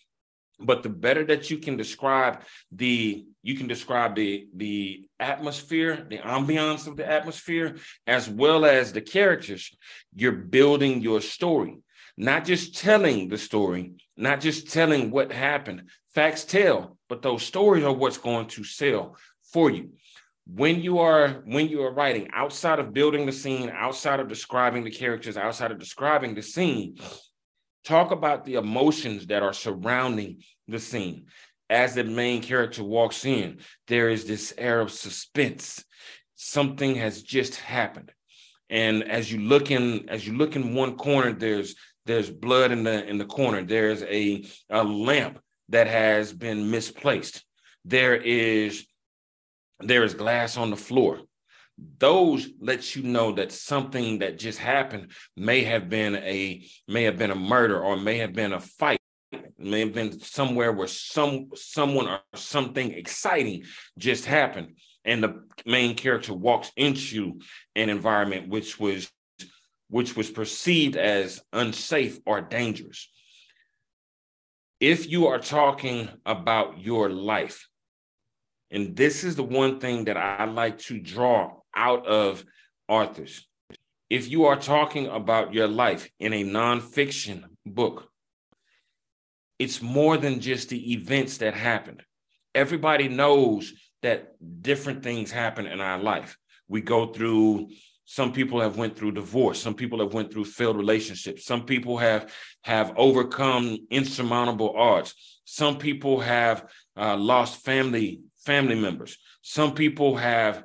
But 0.60 0.84
the 0.84 0.90
better 0.90 1.26
that 1.26 1.52
you 1.52 1.58
can 1.58 1.76
describe 1.76 2.42
the 2.72 3.26
you 3.44 3.56
can 3.56 3.68
describe 3.68 4.16
the 4.16 4.48
the 4.56 5.08
atmosphere, 5.20 6.06
the 6.10 6.20
ambiance 6.20 6.88
of 6.88 6.96
the 6.96 7.10
atmosphere, 7.10 7.78
as 8.08 8.30
well 8.30 8.66
as 8.66 8.94
the 8.94 9.02
characters, 9.02 9.76
you're 10.16 10.32
building 10.32 11.02
your 11.02 11.22
story. 11.22 11.78
Not 12.18 12.46
just 12.46 12.78
telling 12.78 13.28
the 13.28 13.38
story, 13.38 13.94
not 14.16 14.40
just 14.40 14.72
telling 14.72 15.12
what 15.12 15.34
happened. 15.34 15.90
Facts 16.14 16.46
tell, 16.46 16.98
but 17.10 17.22
those 17.22 17.44
stories 17.44 17.84
are 17.84 17.92
what's 17.92 18.18
going 18.18 18.48
to 18.48 18.64
sell 18.64 19.18
for 19.52 19.70
you 19.70 19.92
when 20.48 20.82
you 20.82 21.00
are 21.00 21.42
when 21.46 21.68
you 21.68 21.82
are 21.82 21.94
writing 21.94 22.30
outside 22.34 22.80
of 22.80 22.94
building 22.94 23.26
the 23.26 23.32
scene 23.32 23.70
outside 23.70 24.20
of 24.20 24.28
describing 24.28 24.84
the 24.84 24.92
characters 24.92 25.38
outside 25.38 25.72
of 25.72 25.80
describing 25.80 26.36
the 26.36 26.42
scene 26.42 26.96
talk 27.86 28.12
about 28.12 28.46
the 28.46 28.56
emotions 28.56 29.28
that 29.28 29.44
are 29.44 29.54
surrounding 29.54 30.42
the 30.68 30.80
scene. 30.80 31.28
As 31.70 31.96
the 31.96 32.04
main 32.04 32.42
character 32.42 32.84
walks 32.84 33.26
in 33.26 33.60
there 33.88 34.10
is 34.10 34.26
this 34.26 34.54
air 34.58 34.82
of 34.82 34.92
suspense. 34.92 35.84
Something 36.36 36.96
has 36.96 37.22
just 37.24 37.56
happened. 37.56 38.12
And 38.70 39.04
as 39.04 39.32
you 39.32 39.40
look 39.40 39.72
in 39.72 40.10
as 40.10 40.28
you 40.28 40.36
look 40.38 40.56
in 40.56 40.76
one 40.76 40.98
corner 40.98 41.32
there's 41.32 41.76
there's 42.06 42.30
blood 42.30 42.72
in 42.72 42.84
the 42.84 43.08
in 43.08 43.18
the 43.18 43.26
corner. 43.26 43.64
There's 43.64 44.04
a 44.04 44.46
a 44.70 44.84
lamp 44.84 45.40
that 45.70 45.88
has 45.88 46.34
been 46.34 46.70
misplaced. 46.70 47.44
There 47.84 48.16
is 48.16 48.86
there 49.80 50.04
is 50.04 50.14
glass 50.14 50.58
on 50.58 50.70
the 50.70 50.78
floor. 50.78 51.22
Those 51.78 52.48
let 52.60 52.96
you 52.96 53.04
know 53.04 53.34
that 53.34 53.52
something 53.52 54.20
that 54.20 54.40
just 54.40 54.60
happened 54.60 55.12
may 55.36 55.64
have 55.64 55.90
been 55.90 56.16
a 56.16 56.66
may 56.88 57.04
have 57.04 57.18
been 57.18 57.32
a 57.32 57.36
murder 57.36 57.80
or 57.80 57.98
may 57.98 58.18
have 58.20 58.34
been 58.34 58.54
a 58.54 58.62
fight. 58.62 59.00
May 59.58 59.82
have 59.82 59.94
been 59.94 60.20
somewhere 60.20 60.72
where 60.72 60.88
some 60.88 61.50
someone 61.56 62.08
or 62.08 62.20
something 62.36 62.92
exciting 62.92 63.64
just 63.98 64.26
happened 64.26 64.78
and 65.04 65.22
the 65.22 65.44
main 65.66 65.96
character 65.96 66.34
walks 66.34 66.72
into 66.78 67.40
an 67.76 67.90
environment 67.90 68.50
which 68.50 68.80
was 68.80 69.12
which 69.90 70.16
was 70.16 70.30
perceived 70.30 70.96
as 70.96 71.42
unsafe 71.52 72.20
or 72.26 72.42
dangerous. 72.42 73.10
If 74.80 75.10
you 75.10 75.28
are 75.28 75.40
talking 75.40 76.10
about 76.26 76.80
your 76.80 77.10
life 77.10 77.68
and 78.72 78.96
this 78.96 79.24
is 79.24 79.36
the 79.36 79.44
one 79.44 79.80
thing 79.80 80.06
that 80.06 80.18
I 80.18 80.46
like 80.46 80.80
to 80.80 81.00
draw 81.00 81.60
out 81.76 82.06
of 82.08 82.44
authors. 82.88 83.48
If 84.10 84.30
you 84.30 84.46
are 84.46 84.56
talking 84.56 85.08
about 85.08 85.54
your 85.54 85.68
life 85.68 86.10
in 86.20 86.34
a 86.34 86.44
nonfiction 86.44 87.44
book, 87.66 88.10
it's 89.58 89.82
more 89.82 90.18
than 90.18 90.40
just 90.40 90.70
the 90.70 90.94
events 90.94 91.38
that 91.38 91.54
happened. 91.54 92.04
Everybody 92.54 93.08
knows 93.08 93.74
that 94.02 94.36
different 94.62 95.04
things 95.04 95.32
happen 95.32 95.66
in 95.66 95.82
our 95.82 95.98
life. 95.98 96.38
We 96.68 96.82
go 96.82 97.08
through 97.08 97.70
some 98.06 98.32
people 98.32 98.62
have 98.62 98.78
went 98.78 98.96
through 98.96 99.12
divorce 99.12 99.60
some 99.60 99.74
people 99.74 100.00
have 100.00 100.14
went 100.14 100.32
through 100.32 100.46
failed 100.46 100.78
relationships 100.78 101.44
some 101.44 101.66
people 101.66 101.98
have 101.98 102.32
have 102.64 102.94
overcome 102.98 103.80
insurmountable 103.90 104.78
odds 104.78 105.16
some 105.44 105.80
people 105.80 106.20
have 106.20 106.70
uh, 106.96 107.18
lost 107.18 107.66
family 107.66 108.22
family 108.46 108.76
members. 108.76 109.18
Some 109.42 109.74
people 109.74 110.16
have 110.16 110.64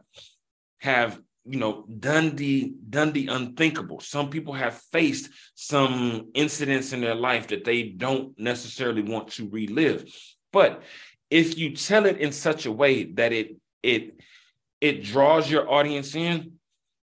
have 0.81 1.21
you 1.45 1.59
know 1.59 1.85
done 1.99 2.37
the 2.37 2.75
done 2.89 3.13
the 3.13 3.29
unthinkable. 3.29 4.01
Some 4.01 4.31
people 4.31 4.55
have 4.55 4.75
faced 4.93 5.31
some 5.55 6.31
incidents 6.35 6.93
in 6.93 7.01
their 7.01 7.15
life 7.15 7.49
that 7.49 7.65
they 7.65 7.85
don't 7.85 8.39
necessarily 8.39 9.03
want 9.03 9.29
to 9.33 9.49
relive. 9.49 10.05
But 10.53 10.83
if 11.31 11.57
you 11.57 11.77
tell 11.77 12.07
it 12.07 12.19
in 12.19 12.33
such 12.33 12.67
a 12.67 12.73
way 12.73 13.05
that 13.13 13.33
it 13.33 13.57
it 13.83 14.21
it 14.81 15.05
draws 15.05 15.51
your 15.51 15.71
audience 15.71 16.15
in, 16.15 16.53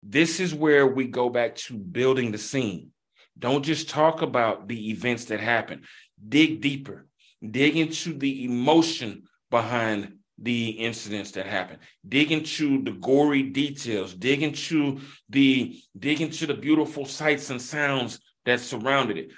this 0.03 0.39
is 0.39 0.53
where 0.53 0.88
we 0.88 1.07
go 1.07 1.29
back 1.29 1.55
to 1.55 1.74
building 1.74 2.31
the 2.31 2.38
scene. 2.38 2.91
Don't 3.38 3.63
just 3.63 3.89
talk 3.89 4.22
about 4.22 4.67
the 4.67 4.89
events 4.89 5.25
that 5.25 5.39
happen. 5.39 5.84
Dig 6.27 6.62
deeper. 6.62 7.05
Dig 7.48 7.77
into 7.77 8.17
the 8.17 8.46
emotion 8.46 9.24
behind 9.51 10.16
the 10.39 10.70
incidents 10.70 11.32
that 11.32 11.46
happened. 11.46 11.79
Dig 12.08 12.32
into 12.32 12.84
the 12.84 12.91
gory 12.91 13.44
details. 13.44 14.13
Dig 14.13 14.44
into 14.44 15.00
the 15.29 15.79
dig 15.98 16.22
into 16.22 16.46
the 16.46 16.53
beautiful 16.53 17.06
sights 17.06 17.50
and 17.50 17.62
sounds 17.62 18.20
that 18.46 18.60
surrounded 18.60 19.17
it. 19.17 19.32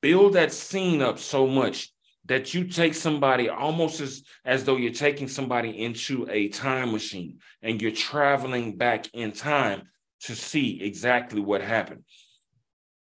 Build 0.00 0.34
that 0.34 0.52
scene 0.52 1.00
up 1.00 1.18
so 1.18 1.46
much 1.46 1.90
that 2.26 2.54
you 2.54 2.64
take 2.64 2.94
somebody 2.94 3.48
almost 3.48 4.00
as 4.00 4.22
as 4.44 4.64
though 4.64 4.76
you're 4.76 4.92
taking 4.92 5.28
somebody 5.28 5.70
into 5.70 6.26
a 6.30 6.48
time 6.48 6.92
machine 6.92 7.38
and 7.62 7.80
you're 7.80 7.90
traveling 7.90 8.76
back 8.76 9.08
in 9.14 9.32
time 9.32 9.82
to 10.20 10.34
see 10.34 10.82
exactly 10.82 11.40
what 11.40 11.60
happened 11.60 12.04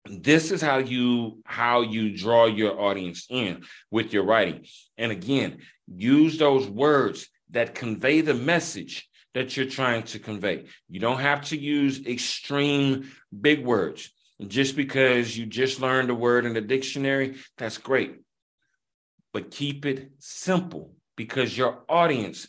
this 0.09 0.51
is 0.51 0.61
how 0.61 0.77
you 0.77 1.39
how 1.45 1.81
you 1.81 2.15
draw 2.15 2.45
your 2.45 2.79
audience 2.79 3.27
in 3.29 3.63
with 3.91 4.13
your 4.13 4.23
writing. 4.23 4.65
And 4.97 5.11
again 5.11 5.59
use 5.87 6.37
those 6.37 6.67
words 6.67 7.27
that 7.51 7.75
convey 7.75 8.21
the 8.21 8.33
message 8.33 9.07
that 9.33 9.55
you're 9.55 9.67
trying 9.67 10.03
to 10.03 10.19
convey. 10.19 10.65
You 10.89 10.99
don't 10.99 11.19
have 11.19 11.41
to 11.45 11.57
use 11.57 12.05
extreme 12.05 13.11
big 13.39 13.63
words. 13.63 14.11
Just 14.45 14.75
because 14.75 15.35
you 15.35 15.47
just 15.47 15.81
learned 15.81 16.09
a 16.09 16.15
word 16.15 16.45
in 16.45 16.53
the 16.53 16.61
dictionary 16.61 17.37
that's 17.57 17.77
great. 17.77 18.15
But 19.33 19.51
keep 19.51 19.85
it 19.85 20.11
simple 20.19 20.93
because 21.15 21.57
your 21.57 21.83
audience 21.89 22.47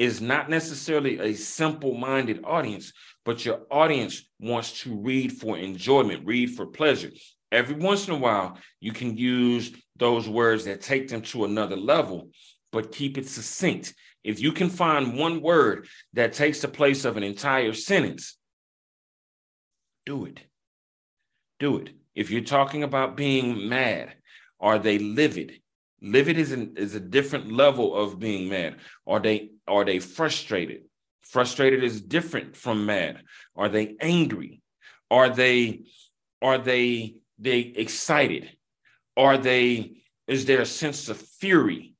is 0.00 0.20
not 0.20 0.48
necessarily 0.48 1.18
a 1.18 1.34
simple 1.34 1.94
minded 1.94 2.40
audience 2.44 2.92
but 3.24 3.44
your 3.44 3.60
audience 3.70 4.28
wants 4.38 4.80
to 4.80 4.96
read 4.96 5.32
for 5.32 5.58
enjoyment, 5.58 6.26
read 6.26 6.54
for 6.54 6.66
pleasure. 6.66 7.10
Every 7.52 7.74
once 7.74 8.08
in 8.08 8.14
a 8.14 8.18
while, 8.18 8.58
you 8.80 8.92
can 8.92 9.16
use 9.16 9.72
those 9.96 10.28
words 10.28 10.64
that 10.64 10.80
take 10.80 11.08
them 11.08 11.22
to 11.22 11.44
another 11.44 11.76
level, 11.76 12.30
but 12.72 12.92
keep 12.92 13.18
it 13.18 13.28
succinct. 13.28 13.94
If 14.24 14.40
you 14.40 14.52
can 14.52 14.68
find 14.70 15.18
one 15.18 15.42
word 15.42 15.86
that 16.14 16.32
takes 16.32 16.60
the 16.60 16.68
place 16.68 17.04
of 17.04 17.16
an 17.16 17.22
entire 17.22 17.72
sentence, 17.72 18.36
do 20.06 20.24
it. 20.26 20.40
Do 21.58 21.78
it. 21.78 21.90
If 22.14 22.30
you're 22.30 22.42
talking 22.42 22.82
about 22.82 23.16
being 23.16 23.68
mad, 23.68 24.14
are 24.58 24.78
they 24.78 24.98
livid? 24.98 25.60
Livid 26.02 26.38
is, 26.38 26.52
an, 26.52 26.74
is 26.76 26.94
a 26.94 27.00
different 27.00 27.52
level 27.52 27.94
of 27.94 28.18
being 28.18 28.48
mad. 28.48 28.76
Are 29.06 29.20
they 29.20 29.50
are 29.70 29.84
they 29.84 30.00
frustrated? 30.00 30.82
Frustrated 31.22 31.84
is 31.84 32.00
different 32.00 32.56
from 32.56 32.86
mad. 32.86 33.22
Are 33.56 33.68
they 33.68 33.96
angry? 34.00 34.60
Are 35.10 35.30
they 35.30 35.82
are 36.42 36.58
they 36.58 37.16
they 37.38 37.60
excited? 37.60 38.50
Are 39.16 39.38
they 39.38 40.02
is 40.26 40.44
there 40.44 40.60
a 40.60 40.66
sense 40.66 41.08
of 41.08 41.16
fury 41.16 41.94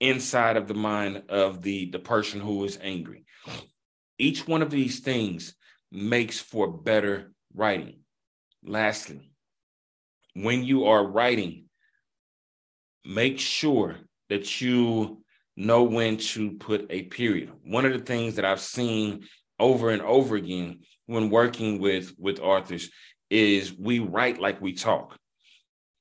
inside 0.00 0.56
of 0.56 0.68
the 0.68 0.74
mind 0.74 1.24
of 1.28 1.62
the 1.62 1.90
the 1.90 1.98
person 1.98 2.40
who 2.40 2.64
is 2.64 2.78
angry? 2.80 3.24
Each 4.18 4.46
one 4.46 4.62
of 4.62 4.70
these 4.70 5.00
things 5.00 5.54
makes 5.90 6.38
for 6.38 6.68
better 6.68 7.32
writing. 7.54 8.00
Lastly, 8.62 9.32
when 10.34 10.64
you 10.64 10.86
are 10.86 11.04
writing, 11.04 11.64
make 13.04 13.38
sure 13.38 13.96
that 14.28 14.60
you 14.60 15.22
know 15.58 15.82
when 15.82 16.16
to 16.16 16.52
put 16.52 16.86
a 16.88 17.02
period. 17.02 17.50
One 17.64 17.84
of 17.84 17.92
the 17.92 17.98
things 17.98 18.36
that 18.36 18.44
I've 18.44 18.60
seen 18.60 19.24
over 19.58 19.90
and 19.90 20.00
over 20.02 20.36
again 20.36 20.80
when 21.06 21.30
working 21.30 21.80
with 21.80 22.14
with 22.16 22.38
authors 22.38 22.90
is 23.28 23.76
we 23.76 23.98
write 23.98 24.40
like 24.40 24.60
we 24.60 24.72
talk. 24.72 25.18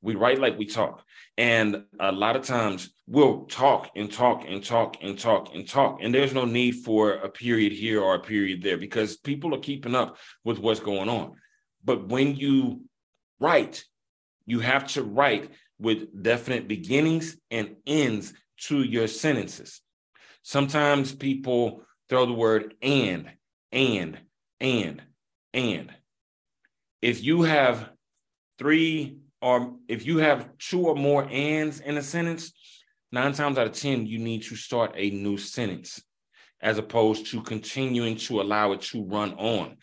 We 0.02 0.16
write 0.16 0.40
like 0.40 0.58
we 0.58 0.68
talk. 0.68 1.04
And 1.38 1.84
a 2.00 2.12
lot 2.12 2.36
of 2.36 2.44
times 2.44 2.94
we'll 3.08 3.46
talk 3.46 3.90
and 3.96 4.12
talk 4.12 4.46
and 4.48 4.64
talk 4.64 4.98
and 5.02 5.18
talk 5.18 5.54
and 5.56 5.68
talk. 5.68 6.00
And 6.02 6.14
there's 6.14 6.34
no 6.34 6.46
need 6.46 6.84
for 6.86 7.14
a 7.14 7.30
period 7.30 7.72
here 7.72 8.02
or 8.02 8.16
a 8.16 8.20
period 8.20 8.62
there 8.62 8.78
because 8.78 9.18
people 9.18 9.56
are 9.56 9.60
keeping 9.60 9.96
up 9.96 10.18
with 10.44 10.60
what's 10.60 10.80
going 10.80 11.10
on. 11.10 11.34
But 11.84 12.08
when 12.10 12.36
you 12.36 12.82
write, 13.40 13.84
you 14.46 14.60
have 14.60 14.88
to 14.90 15.04
write 15.04 15.50
with 15.80 16.24
definite 16.24 16.68
beginnings 16.68 17.38
and 17.50 17.76
ends 17.86 18.34
to 18.58 18.82
your 18.82 19.08
sentences. 19.08 19.82
Sometimes 20.44 21.14
people 21.14 21.84
throw 22.10 22.26
the 22.26 22.34
word 22.34 22.74
and, 22.82 23.30
and, 23.72 24.20
and, 24.60 25.02
and. 25.54 25.94
If 27.02 27.24
you 27.24 27.44
have 27.44 27.90
three 28.58 29.18
or 29.42 29.76
if 29.88 30.06
you 30.06 30.18
have 30.18 30.58
two 30.58 30.88
or 30.88 30.96
more 30.96 31.28
ands 31.30 31.80
in 31.80 31.98
a 31.98 32.02
sentence, 32.02 32.52
nine 33.12 33.34
times 33.34 33.58
out 33.58 33.68
of 33.68 33.74
10, 33.74 34.08
you 34.08 34.20
need 34.20 34.44
to 34.44 34.56
start 34.56 34.94
a 34.96 35.10
new 35.12 35.38
sentence 35.38 36.02
as 36.62 36.78
opposed 36.78 37.28
to 37.28 37.42
continuing 37.42 38.16
to 38.16 38.42
allow 38.42 38.72
it 38.72 38.82
to 38.82 39.04
run 39.04 39.34
on. 39.34 39.78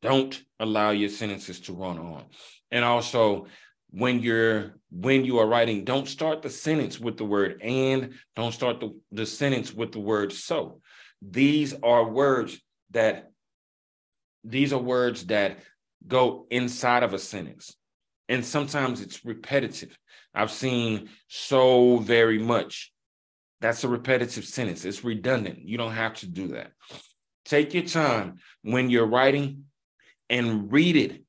Don't 0.00 0.42
allow 0.58 0.90
your 0.90 1.10
sentences 1.10 1.60
to 1.60 1.74
run 1.74 1.98
on. 1.98 2.24
And 2.70 2.84
also, 2.84 3.46
when 3.92 4.20
you're 4.20 4.74
when 4.90 5.24
you 5.24 5.38
are 5.38 5.46
writing, 5.46 5.84
don't 5.84 6.08
start 6.08 6.42
the 6.42 6.50
sentence 6.50 6.98
with 6.98 7.16
the 7.16 7.24
word 7.24 7.60
and, 7.62 8.14
don't 8.36 8.52
start 8.52 8.80
the, 8.80 8.98
the 9.10 9.24
sentence 9.24 9.72
with 9.72 9.92
the 9.92 10.00
word 10.00 10.32
so. 10.32 10.80
These 11.22 11.74
are 11.82 12.08
words 12.08 12.60
that 12.90 13.30
these 14.44 14.72
are 14.72 14.78
words 14.78 15.26
that 15.26 15.58
go 16.06 16.46
inside 16.50 17.02
of 17.02 17.14
a 17.14 17.18
sentence. 17.18 17.76
And 18.28 18.44
sometimes 18.44 19.00
it's 19.00 19.24
repetitive. 19.24 19.96
I've 20.34 20.50
seen 20.50 21.10
so 21.28 21.98
very 21.98 22.38
much. 22.38 22.92
That's 23.60 23.84
a 23.84 23.88
repetitive 23.88 24.44
sentence. 24.44 24.84
It's 24.84 25.04
redundant. 25.04 25.60
You 25.62 25.78
don't 25.78 25.92
have 25.92 26.14
to 26.16 26.26
do 26.26 26.48
that. 26.48 26.72
Take 27.44 27.74
your 27.74 27.84
time 27.84 28.38
when 28.62 28.90
you're 28.90 29.06
writing 29.06 29.64
and 30.28 30.72
read 30.72 30.96
it 30.96 31.22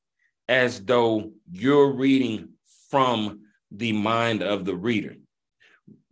as 0.48 0.84
though 0.84 1.32
you're 1.52 1.92
reading 1.92 2.53
from 2.94 3.40
the 3.72 3.92
mind 3.92 4.44
of 4.44 4.66
the 4.66 4.76
reader. 4.76 5.16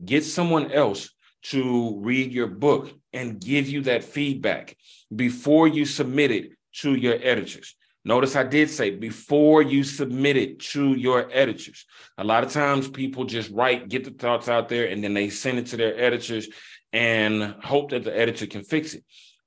Get 0.03 0.25
someone 0.25 0.71
else 0.71 1.11
to 1.43 1.99
read 1.99 2.31
your 2.31 2.47
book 2.47 2.91
and 3.13 3.39
give 3.39 3.69
you 3.69 3.81
that 3.81 4.03
feedback 4.03 4.75
before 5.15 5.67
you 5.67 5.85
submit 5.85 6.31
it 6.31 6.53
to 6.77 6.95
your 6.95 7.19
editors. 7.21 7.75
Notice 8.03 8.35
I 8.35 8.45
did 8.45 8.71
say 8.71 8.89
before 8.89 9.61
you 9.61 9.83
submit 9.83 10.37
it 10.37 10.59
to 10.71 10.95
your 10.95 11.29
editors. 11.31 11.85
A 12.17 12.23
lot 12.23 12.43
of 12.43 12.51
times 12.51 12.89
people 12.89 13.25
just 13.25 13.51
write, 13.51 13.87
get 13.87 14.03
the 14.03 14.09
thoughts 14.09 14.49
out 14.49 14.67
there, 14.67 14.87
and 14.87 15.03
then 15.03 15.13
they 15.13 15.29
send 15.29 15.59
it 15.59 15.67
to 15.67 15.77
their 15.77 15.95
editors 16.01 16.49
and 16.91 17.57
hope 17.63 17.91
that 17.91 18.05
the 18.05 18.17
editor 18.17 18.47
can 18.47 18.63
fix 18.63 18.95
it. 18.95 19.03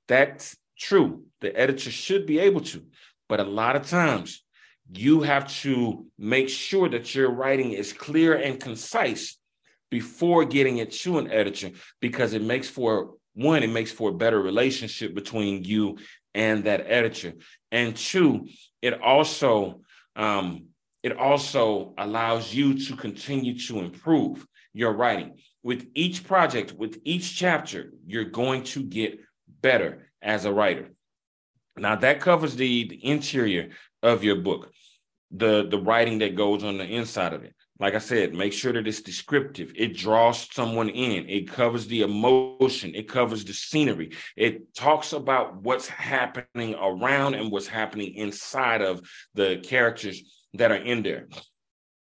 That's 0.07 0.55
true. 0.79 1.25
The 1.41 1.53
editor 1.53 1.91
should 1.91 2.25
be 2.27 2.39
able 2.39 2.61
to. 2.61 2.85
But 3.27 3.41
a 3.41 3.43
lot 3.43 3.75
of 3.75 3.89
times 3.89 4.44
you 4.91 5.21
have 5.21 5.47
to 5.61 6.05
make 6.17 6.49
sure 6.49 6.87
that 6.89 7.15
your 7.15 7.31
writing 7.31 7.71
is 7.71 7.93
clear 7.93 8.35
and 8.35 8.59
concise 8.59 9.37
before 9.89 10.45
getting 10.45 10.77
it 10.77 10.91
to 10.91 11.17
an 11.17 11.31
editor 11.31 11.71
because 12.01 12.33
it 12.33 12.41
makes 12.41 12.69
for 12.69 13.15
one, 13.33 13.63
it 13.63 13.69
makes 13.69 13.91
for 13.91 14.09
a 14.09 14.13
better 14.13 14.41
relationship 14.41 15.13
between 15.13 15.63
you 15.63 15.97
and 16.33 16.63
that 16.65 16.85
editor. 16.87 17.33
And 17.71 17.95
two, 17.95 18.47
it 18.81 19.01
also 19.01 19.81
um, 20.15 20.67
it 21.03 21.17
also 21.17 21.93
allows 21.97 22.53
you 22.53 22.79
to 22.87 22.95
continue 22.95 23.59
to 23.67 23.79
improve 23.79 24.45
your 24.73 24.93
writing. 24.93 25.37
With 25.61 25.87
each 25.93 26.23
project, 26.23 26.73
with 26.73 26.99
each 27.03 27.37
chapter, 27.37 27.91
you're 28.07 28.25
going 28.25 28.63
to 28.63 28.81
get 28.81 29.19
better 29.61 30.09
as 30.21 30.45
a 30.45 30.53
writer. 30.53 30.89
Now 31.77 31.95
that 31.97 32.21
covers 32.21 32.55
the, 32.55 32.87
the 32.87 33.05
interior 33.05 33.69
of 34.05 34.23
your 34.23 34.37
book, 34.37 34.71
the 35.31 35.67
the 35.69 35.79
writing 35.79 36.19
that 36.19 36.35
goes 36.35 36.63
on 36.63 36.77
the 36.77 36.85
inside 36.85 37.33
of 37.33 37.43
it. 37.43 37.53
Like 37.77 37.93
I 37.93 37.99
said, 37.99 38.33
make 38.33 38.53
sure 38.53 38.71
that 38.71 38.87
it's 38.87 39.01
descriptive. 39.01 39.73
It 39.75 39.97
draws 39.97 40.47
someone 40.53 40.87
in. 40.87 41.27
It 41.27 41.49
covers 41.49 41.87
the 41.87 42.03
emotion. 42.03 42.95
It 42.95 43.09
covers 43.09 43.43
the 43.43 43.51
scenery. 43.51 44.11
It 44.37 44.73
talks 44.73 45.11
about 45.11 45.61
what's 45.61 45.89
happening 45.89 46.75
around 46.75 47.33
and 47.33 47.51
what's 47.51 47.67
happening 47.67 48.13
inside 48.15 48.81
of 48.81 49.01
the 49.33 49.57
characters 49.57 50.21
that 50.53 50.71
are 50.71 50.75
in 50.75 51.03
there. 51.03 51.27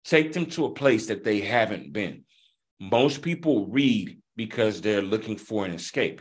Take 0.04 0.34
them 0.34 0.44
to 0.46 0.66
a 0.66 0.74
place 0.74 1.06
that 1.06 1.24
they 1.24 1.40
haven't 1.40 1.94
been. 1.94 2.24
Most 2.78 3.22
people 3.22 3.66
read 3.68 4.20
because 4.36 4.82
they're 4.82 5.00
looking 5.00 5.38
for 5.38 5.64
an 5.64 5.72
escape. 5.72 6.20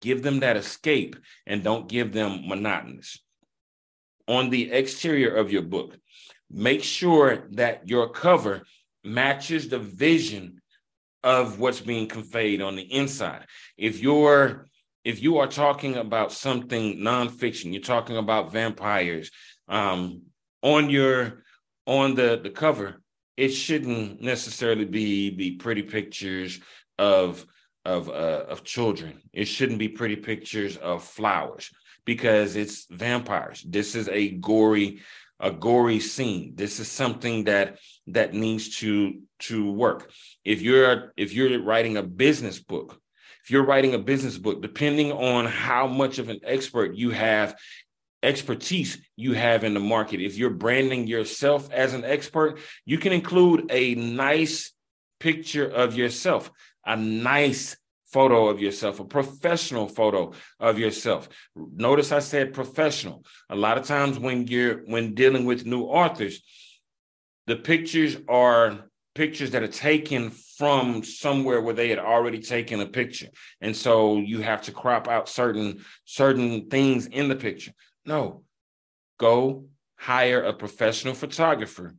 Give 0.00 0.22
them 0.22 0.40
that 0.40 0.56
escape 0.56 1.14
and 1.46 1.62
don't 1.62 1.88
give 1.88 2.12
them 2.12 2.48
monotonous. 2.48 3.20
On 4.30 4.48
the 4.48 4.70
exterior 4.70 5.34
of 5.34 5.50
your 5.50 5.62
book, 5.62 5.98
make 6.48 6.84
sure 6.84 7.48
that 7.50 7.88
your 7.88 8.08
cover 8.10 8.62
matches 9.02 9.68
the 9.68 9.80
vision 9.80 10.60
of 11.24 11.58
what's 11.58 11.80
being 11.80 12.06
conveyed 12.06 12.62
on 12.62 12.76
the 12.76 12.82
inside. 12.82 13.46
If 13.76 13.98
you're 13.98 14.66
if 15.02 15.20
you 15.20 15.38
are 15.38 15.48
talking 15.48 15.96
about 15.96 16.30
something 16.30 16.98
nonfiction, 16.98 17.72
you're 17.72 17.82
talking 17.82 18.18
about 18.18 18.52
vampires, 18.52 19.32
um, 19.66 20.22
on 20.62 20.90
your 20.90 21.42
on 21.84 22.14
the 22.14 22.38
the 22.40 22.50
cover, 22.50 23.00
it 23.36 23.48
shouldn't 23.48 24.22
necessarily 24.22 24.84
be 24.84 25.30
be 25.30 25.56
pretty 25.56 25.82
pictures 25.82 26.60
of 27.00 27.44
of 27.84 28.08
uh, 28.08 28.44
of 28.48 28.62
children. 28.62 29.22
It 29.32 29.46
shouldn't 29.46 29.80
be 29.80 29.88
pretty 29.88 30.14
pictures 30.14 30.76
of 30.76 31.02
flowers 31.02 31.68
because 32.04 32.56
it's 32.56 32.86
vampires. 32.90 33.64
This 33.66 33.94
is 33.94 34.08
a 34.08 34.30
gory 34.30 35.00
a 35.42 35.50
gory 35.50 36.00
scene. 36.00 36.52
This 36.54 36.80
is 36.80 36.88
something 36.88 37.44
that 37.44 37.78
that 38.08 38.34
needs 38.34 38.76
to 38.78 39.20
to 39.40 39.72
work. 39.72 40.10
If 40.44 40.60
you're 40.60 41.12
if 41.16 41.32
you're 41.32 41.62
writing 41.62 41.96
a 41.96 42.02
business 42.02 42.58
book, 42.58 43.00
if 43.42 43.50
you're 43.50 43.64
writing 43.64 43.94
a 43.94 43.98
business 43.98 44.36
book, 44.36 44.60
depending 44.60 45.12
on 45.12 45.46
how 45.46 45.86
much 45.86 46.18
of 46.18 46.28
an 46.28 46.40
expert 46.44 46.94
you 46.94 47.10
have 47.10 47.56
expertise 48.22 48.98
you 49.16 49.32
have 49.32 49.64
in 49.64 49.72
the 49.72 49.80
market. 49.80 50.20
If 50.20 50.36
you're 50.36 50.50
branding 50.50 51.06
yourself 51.06 51.72
as 51.72 51.94
an 51.94 52.04
expert, 52.04 52.58
you 52.84 52.98
can 52.98 53.14
include 53.14 53.70
a 53.70 53.94
nice 53.94 54.72
picture 55.18 55.66
of 55.66 55.96
yourself 55.96 56.50
a 56.84 56.96
nice 56.96 57.76
photo 58.12 58.48
of 58.48 58.60
yourself, 58.60 59.00
a 59.00 59.04
professional 59.04 59.88
photo 59.88 60.32
of 60.58 60.78
yourself. 60.78 61.28
Notice 61.56 62.12
I 62.12 62.18
said 62.18 62.52
professional. 62.52 63.24
A 63.48 63.56
lot 63.56 63.78
of 63.78 63.84
times 63.84 64.18
when 64.18 64.46
you're 64.46 64.78
when 64.86 65.14
dealing 65.14 65.44
with 65.44 65.66
new 65.66 65.82
authors, 65.82 66.42
the 67.46 67.56
pictures 67.56 68.16
are 68.28 68.90
pictures 69.14 69.50
that 69.52 69.62
are 69.62 69.68
taken 69.68 70.30
from 70.30 71.02
somewhere 71.02 71.60
where 71.60 71.74
they 71.74 71.88
had 71.88 71.98
already 71.98 72.38
taken 72.38 72.80
a 72.80 72.86
picture. 72.86 73.28
And 73.60 73.76
so 73.76 74.18
you 74.18 74.40
have 74.40 74.62
to 74.62 74.72
crop 74.72 75.08
out 75.08 75.28
certain 75.28 75.84
certain 76.04 76.68
things 76.68 77.06
in 77.06 77.28
the 77.28 77.36
picture. 77.36 77.72
No. 78.04 78.42
Go 79.18 79.66
hire 79.96 80.42
a 80.42 80.52
professional 80.52 81.14
photographer 81.14 81.94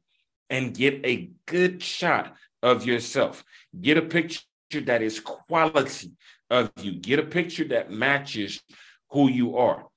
and 0.50 0.76
get 0.76 1.06
a 1.06 1.32
good 1.46 1.82
shot 1.84 2.36
of 2.64 2.86
yourself. 2.86 3.44
Get 3.80 3.98
a 3.98 4.02
picture 4.02 4.42
that 4.80 5.02
is 5.02 5.20
quality 5.20 6.14
of 6.50 6.72
you. 6.80 6.94
Get 6.94 7.20
a 7.20 7.24
picture 7.24 7.66
that 7.66 7.92
matches 7.92 8.62
who 9.10 9.30
you 9.30 9.58
are. 9.58 9.88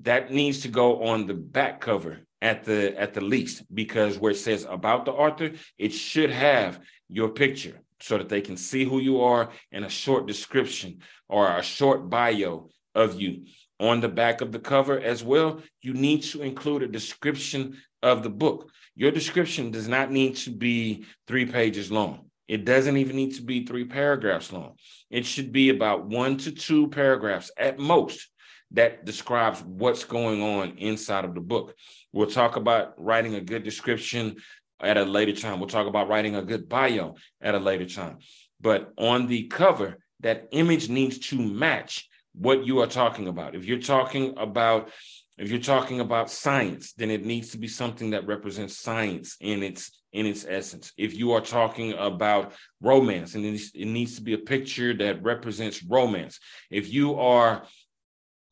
That 0.00 0.30
needs 0.30 0.60
to 0.60 0.68
go 0.68 1.02
on 1.02 1.26
the 1.26 1.34
back 1.34 1.80
cover 1.80 2.20
at 2.40 2.64
the 2.64 2.98
at 3.00 3.14
the 3.14 3.20
least 3.20 3.62
because 3.72 4.18
where 4.18 4.32
it 4.32 4.36
says 4.36 4.64
about 4.68 5.04
the 5.04 5.12
author, 5.12 5.52
it 5.78 5.92
should 5.92 6.30
have 6.30 6.80
your 7.08 7.30
picture 7.30 7.80
so 8.00 8.18
that 8.18 8.28
they 8.28 8.40
can 8.40 8.56
see 8.56 8.84
who 8.84 8.98
you 8.98 9.20
are 9.20 9.50
and 9.70 9.84
a 9.84 9.88
short 9.88 10.26
description 10.26 10.98
or 11.28 11.56
a 11.56 11.62
short 11.62 12.10
bio 12.10 12.68
of 12.94 13.20
you. 13.20 13.46
On 13.78 14.00
the 14.00 14.08
back 14.08 14.40
of 14.40 14.52
the 14.52 14.58
cover 14.58 15.00
as 15.00 15.24
well, 15.24 15.60
you 15.80 15.94
need 15.94 16.22
to 16.24 16.42
include 16.42 16.82
a 16.82 16.88
description 16.88 17.76
of 18.02 18.22
the 18.22 18.30
book. 18.30 18.70
Your 18.94 19.10
description 19.10 19.70
does 19.70 19.88
not 19.88 20.10
need 20.10 20.36
to 20.36 20.50
be 20.50 21.06
three 21.26 21.46
pages 21.46 21.90
long. 21.90 22.26
It 22.52 22.66
doesn't 22.66 22.98
even 22.98 23.16
need 23.16 23.36
to 23.36 23.42
be 23.42 23.64
three 23.64 23.86
paragraphs 23.86 24.52
long. 24.52 24.74
It 25.08 25.24
should 25.24 25.52
be 25.52 25.70
about 25.70 26.04
one 26.04 26.36
to 26.36 26.52
two 26.52 26.88
paragraphs 26.88 27.50
at 27.56 27.78
most 27.78 28.28
that 28.72 29.06
describes 29.06 29.62
what's 29.62 30.04
going 30.04 30.42
on 30.42 30.76
inside 30.76 31.24
of 31.24 31.34
the 31.34 31.40
book. 31.40 31.74
We'll 32.12 32.26
talk 32.26 32.56
about 32.56 32.92
writing 32.98 33.36
a 33.36 33.40
good 33.40 33.62
description 33.62 34.36
at 34.82 34.98
a 34.98 35.04
later 35.06 35.32
time. 35.32 35.60
We'll 35.60 35.70
talk 35.70 35.86
about 35.86 36.10
writing 36.10 36.36
a 36.36 36.42
good 36.42 36.68
bio 36.68 37.14
at 37.40 37.54
a 37.54 37.58
later 37.58 37.86
time. 37.86 38.18
But 38.60 38.92
on 38.98 39.28
the 39.28 39.44
cover, 39.44 39.96
that 40.20 40.48
image 40.52 40.90
needs 40.90 41.20
to 41.30 41.38
match 41.38 42.06
what 42.34 42.66
you 42.66 42.80
are 42.80 42.86
talking 42.86 43.28
about. 43.28 43.54
If 43.54 43.64
you're 43.64 43.78
talking 43.78 44.34
about 44.36 44.90
if 45.38 45.50
you're 45.50 45.60
talking 45.60 46.00
about 46.00 46.30
science, 46.30 46.92
then 46.92 47.10
it 47.10 47.24
needs 47.24 47.50
to 47.50 47.58
be 47.58 47.68
something 47.68 48.10
that 48.10 48.26
represents 48.26 48.78
science 48.78 49.36
in 49.40 49.62
its 49.62 49.90
in 50.12 50.26
its 50.26 50.44
essence. 50.46 50.92
If 50.98 51.14
you 51.14 51.32
are 51.32 51.40
talking 51.40 51.94
about 51.94 52.52
romance, 52.82 53.34
and 53.34 53.44
it 53.44 53.86
needs 53.86 54.16
to 54.16 54.22
be 54.22 54.34
a 54.34 54.38
picture 54.38 54.92
that 54.94 55.22
represents 55.22 55.82
romance. 55.82 56.38
If 56.70 56.92
you 56.92 57.18
are 57.18 57.64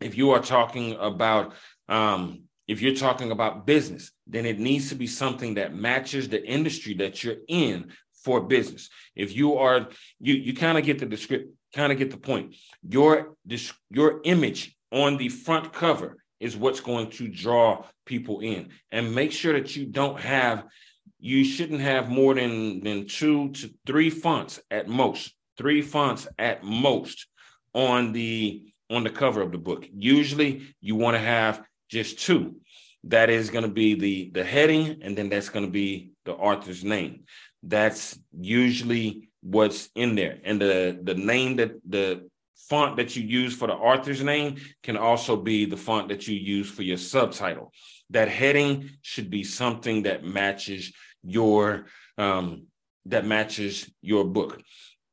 if 0.00 0.16
you 0.16 0.30
are 0.30 0.40
talking 0.40 0.96
about 0.98 1.54
um, 1.88 2.44
if 2.66 2.80
you're 2.80 2.94
talking 2.94 3.30
about 3.30 3.66
business, 3.66 4.10
then 4.26 4.46
it 4.46 4.58
needs 4.58 4.88
to 4.88 4.94
be 4.94 5.06
something 5.06 5.54
that 5.54 5.74
matches 5.74 6.28
the 6.28 6.42
industry 6.42 6.94
that 6.94 7.22
you're 7.22 7.42
in 7.46 7.92
for 8.24 8.40
business. 8.40 8.88
If 9.14 9.36
you 9.36 9.58
are 9.58 9.88
you 10.18 10.34
you 10.34 10.54
kind 10.54 10.78
of 10.78 10.84
get 10.84 10.98
the 10.98 11.06
descript 11.06 11.54
kind 11.74 11.92
of 11.92 11.98
get 11.98 12.10
the 12.10 12.16
point. 12.16 12.56
Your 12.88 13.34
this 13.44 13.72
your 13.90 14.22
image 14.24 14.74
on 14.90 15.18
the 15.18 15.28
front 15.28 15.74
cover 15.74 16.19
is 16.40 16.56
what's 16.56 16.80
going 16.80 17.10
to 17.10 17.28
draw 17.28 17.84
people 18.06 18.40
in. 18.40 18.70
And 18.90 19.14
make 19.14 19.30
sure 19.30 19.52
that 19.52 19.76
you 19.76 19.86
don't 19.86 20.18
have, 20.18 20.64
you 21.18 21.44
shouldn't 21.44 21.80
have 21.80 22.08
more 22.08 22.34
than, 22.34 22.80
than 22.80 23.06
two 23.06 23.50
to 23.52 23.70
three 23.86 24.10
fonts 24.10 24.60
at 24.70 24.88
most, 24.88 25.34
three 25.56 25.82
fonts 25.82 26.26
at 26.38 26.64
most 26.64 27.26
on 27.74 28.12
the 28.12 28.64
on 28.90 29.04
the 29.04 29.10
cover 29.10 29.40
of 29.40 29.52
the 29.52 29.58
book. 29.58 29.86
Usually 29.94 30.74
you 30.80 30.96
want 30.96 31.14
to 31.14 31.20
have 31.20 31.62
just 31.88 32.18
two. 32.18 32.56
that 33.04 33.30
is 33.30 33.50
going 33.50 33.64
to 33.64 33.70
be 33.70 33.94
the 33.94 34.30
the 34.30 34.44
heading, 34.44 35.02
and 35.02 35.16
then 35.16 35.28
that's 35.28 35.48
going 35.48 35.64
to 35.64 35.70
be 35.70 36.12
the 36.24 36.32
author's 36.32 36.84
name. 36.84 37.24
That's 37.62 38.18
usually 38.38 39.30
what's 39.42 39.88
in 39.94 40.14
there, 40.14 40.38
and 40.44 40.60
the 40.60 40.98
the 41.02 41.14
name 41.14 41.56
that 41.56 41.72
the 41.88 42.28
font 42.68 42.96
that 42.96 43.16
you 43.16 43.22
use 43.22 43.54
for 43.54 43.66
the 43.66 43.74
author's 43.74 44.22
name 44.22 44.56
can 44.82 44.96
also 44.96 45.36
be 45.36 45.64
the 45.64 45.76
font 45.76 46.08
that 46.08 46.28
you 46.28 46.36
use 46.36 46.70
for 46.70 46.82
your 46.82 46.96
subtitle. 46.96 47.72
That 48.10 48.28
heading 48.28 48.90
should 49.02 49.30
be 49.30 49.44
something 49.44 50.02
that 50.02 50.24
matches 50.24 50.92
your 51.22 51.86
um, 52.18 52.66
that 53.06 53.24
matches 53.24 53.90
your 54.02 54.24
book. 54.24 54.60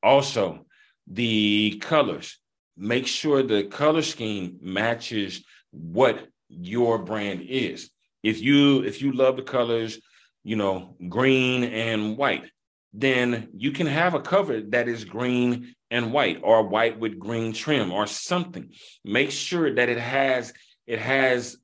Also, 0.03 0.65
the 1.07 1.77
colors. 1.81 2.37
Make 2.75 3.07
sure 3.07 3.41
the 3.41 3.63
color 3.63 4.03
scheme 4.03 4.57
matches 4.61 5.43
what 5.71 6.27
your 6.49 6.99
brand 6.99 7.41
is. 7.41 7.89
If 8.23 8.41
you 8.41 8.83
if 8.83 9.01
you 9.01 9.13
love 9.13 9.37
the 9.37 9.43
colors, 9.43 9.99
you 10.43 10.55
know, 10.55 10.95
green 11.09 11.63
and 11.63 12.17
white, 12.17 12.51
then 12.93 13.49
you 13.53 13.71
can 13.71 13.87
have 13.87 14.13
a 14.13 14.21
cover 14.21 14.61
that 14.61 14.87
is 14.87 15.05
green 15.05 15.75
and 15.89 16.11
white 16.11 16.39
or 16.43 16.67
white 16.67 16.99
with 16.99 17.19
green 17.19 17.53
trim 17.53 17.91
or 17.91 18.07
something. 18.07 18.71
Make 19.05 19.31
sure 19.31 19.73
that 19.73 19.89
it 19.89 19.99
has 19.99 20.53
it 20.85 20.99
has 20.99 21.57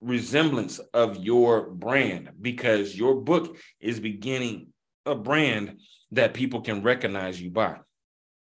resemblance 0.00 0.78
of 0.92 1.16
your 1.16 1.70
brand 1.70 2.30
because 2.40 2.96
your 2.96 3.14
book 3.14 3.56
is 3.80 4.00
beginning 4.00 4.68
a 5.06 5.14
brand 5.14 5.78
that 6.12 6.34
people 6.34 6.60
can 6.60 6.82
recognize 6.82 7.40
you 7.40 7.50
by. 7.50 7.78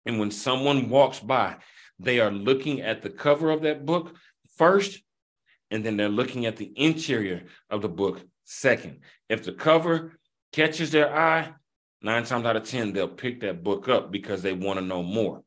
And 0.06 0.18
when 0.18 0.30
someone 0.30 0.88
walks 0.88 1.20
by, 1.20 1.56
they 1.98 2.20
are 2.20 2.30
looking 2.30 2.80
at 2.80 3.02
the 3.02 3.10
cover 3.10 3.50
of 3.50 3.62
that 3.62 3.84
book 3.84 4.14
first, 4.56 5.00
and 5.70 5.84
then 5.84 5.96
they're 5.96 6.08
looking 6.08 6.46
at 6.46 6.56
the 6.56 6.72
interior 6.76 7.44
of 7.70 7.82
the 7.82 7.88
book 7.88 8.22
second. 8.44 9.00
If 9.28 9.44
the 9.44 9.52
cover 9.52 10.18
catches 10.52 10.90
their 10.90 11.14
eye, 11.14 11.52
nine 12.02 12.24
times 12.24 12.46
out 12.46 12.56
of 12.56 12.64
10, 12.64 12.92
they'll 12.92 13.08
pick 13.08 13.40
that 13.40 13.62
book 13.62 13.88
up 13.88 14.10
because 14.10 14.42
they 14.42 14.52
want 14.52 14.78
to 14.78 14.84
know 14.84 15.02
more. 15.02 15.42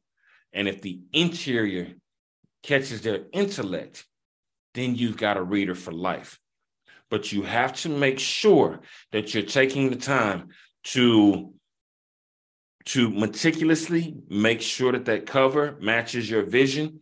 And 0.53 0.67
if 0.67 0.81
the 0.81 0.99
interior 1.13 1.93
catches 2.63 3.01
their 3.01 3.21
intellect, 3.31 4.05
then 4.73 4.95
you've 4.95 5.17
got 5.17 5.37
a 5.37 5.43
reader 5.43 5.75
for 5.75 5.91
life. 5.91 6.39
But 7.09 7.31
you 7.31 7.43
have 7.43 7.73
to 7.81 7.89
make 7.89 8.19
sure 8.19 8.81
that 9.11 9.33
you're 9.33 9.43
taking 9.43 9.89
the 9.89 9.95
time 9.95 10.49
to 10.83 11.53
to 12.83 13.11
meticulously 13.11 14.15
make 14.27 14.59
sure 14.59 14.91
that 14.91 15.05
that 15.05 15.27
cover 15.27 15.77
matches 15.79 16.27
your 16.27 16.41
vision 16.41 16.99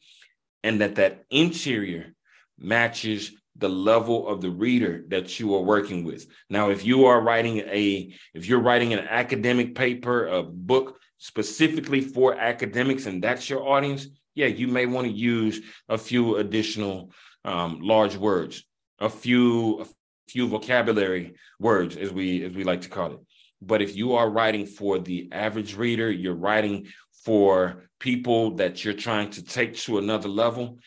and 0.62 0.81
that 0.81 0.95
that 0.95 1.23
interior 1.29 2.13
matches 2.57 3.31
the 3.59 3.69
level 3.69 4.27
of 4.27 4.41
the 4.41 4.49
reader 4.49 5.03
that 5.09 5.39
you 5.39 5.55
are 5.55 5.61
working 5.61 6.03
with. 6.03 6.25
Now, 6.49 6.69
if 6.69 6.85
you 6.85 7.05
are 7.05 7.21
writing 7.21 7.59
a, 7.59 8.13
if 8.33 8.47
you're 8.47 8.61
writing 8.61 8.93
an 8.93 9.05
academic 9.07 9.75
paper, 9.75 10.27
a 10.27 10.43
book 10.43 10.97
specifically 11.17 12.01
for 12.01 12.35
academics, 12.35 13.05
and 13.05 13.21
that's 13.21 13.49
your 13.49 13.67
audience, 13.67 14.07
yeah, 14.35 14.47
you 14.47 14.67
may 14.67 14.85
want 14.85 15.07
to 15.07 15.13
use 15.13 15.61
a 15.89 15.97
few 15.97 16.37
additional 16.37 17.11
um, 17.43 17.79
large 17.81 18.15
words, 18.15 18.63
a 18.99 19.09
few, 19.09 19.81
a 19.81 19.87
few 20.29 20.47
vocabulary 20.47 21.35
words, 21.59 21.97
as 21.97 22.11
we 22.11 22.43
as 22.45 22.53
we 22.53 22.63
like 22.63 22.81
to 22.81 22.89
call 22.89 23.11
it. 23.13 23.19
But 23.61 23.81
if 23.81 23.95
you 23.95 24.13
are 24.13 24.29
writing 24.29 24.65
for 24.65 24.99
the 24.99 25.29
average 25.31 25.75
reader, 25.75 26.09
you're 26.09 26.33
writing 26.33 26.87
for 27.25 27.89
people 27.99 28.55
that 28.55 28.85
you're 28.85 28.93
trying 28.93 29.29
to 29.31 29.43
take 29.43 29.75
to 29.75 29.97
another 29.97 30.29
level, 30.29 30.79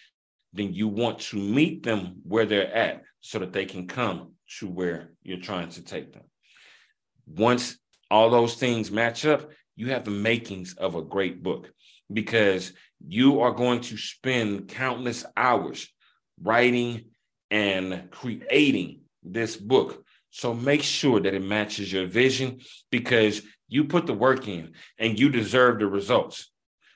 then 0.53 0.75
you 0.75 0.89
want 0.89 1.21
to 1.21 1.37
meet 1.37 1.83
them 1.83 2.21
where 2.25 2.47
they're 2.47 2.73
at 2.75 3.03
so 3.21 3.39
that 3.39 3.53
they 3.53 3.65
can 3.65 3.87
come 3.87 4.33
to 4.59 4.69
where 4.69 5.13
you're 5.23 5.39
trying 5.39 5.69
to 5.71 5.83
take 5.83 6.13
them. 6.13 6.25
Once 7.27 7.79
all 8.11 8.31
those 8.31 8.57
things 8.57 8.91
match 8.91 9.25
up, 9.25 9.51
you 9.77 9.91
have 9.91 10.05
the 10.05 10.11
makings 10.11 10.75
of 10.75 10.95
a 10.95 11.03
great 11.03 11.43
book 11.43 11.71
because 12.13 12.73
you 13.07 13.41
are 13.41 13.53
going 13.53 13.81
to 13.81 13.97
spend 13.97 14.69
countless 14.69 15.25
hours 15.37 15.89
writing 16.41 17.07
and 17.51 18.11
creating 18.11 19.01
this 19.23 19.57
book. 19.57 20.05
So 20.31 20.55
make 20.55 20.83
sure 20.83 21.21
that 21.21 21.35
it 21.35 21.43
matches 21.43 21.93
your 21.93 22.07
vision 22.07 22.61
because 22.91 23.43
you 23.69 23.85
put 23.85 24.07
the 24.07 24.15
work 24.15 24.49
in 24.49 24.73
and 24.99 25.19
you 25.19 25.31
deserve 25.31 25.79
the 25.79 25.87
results. 25.87 26.51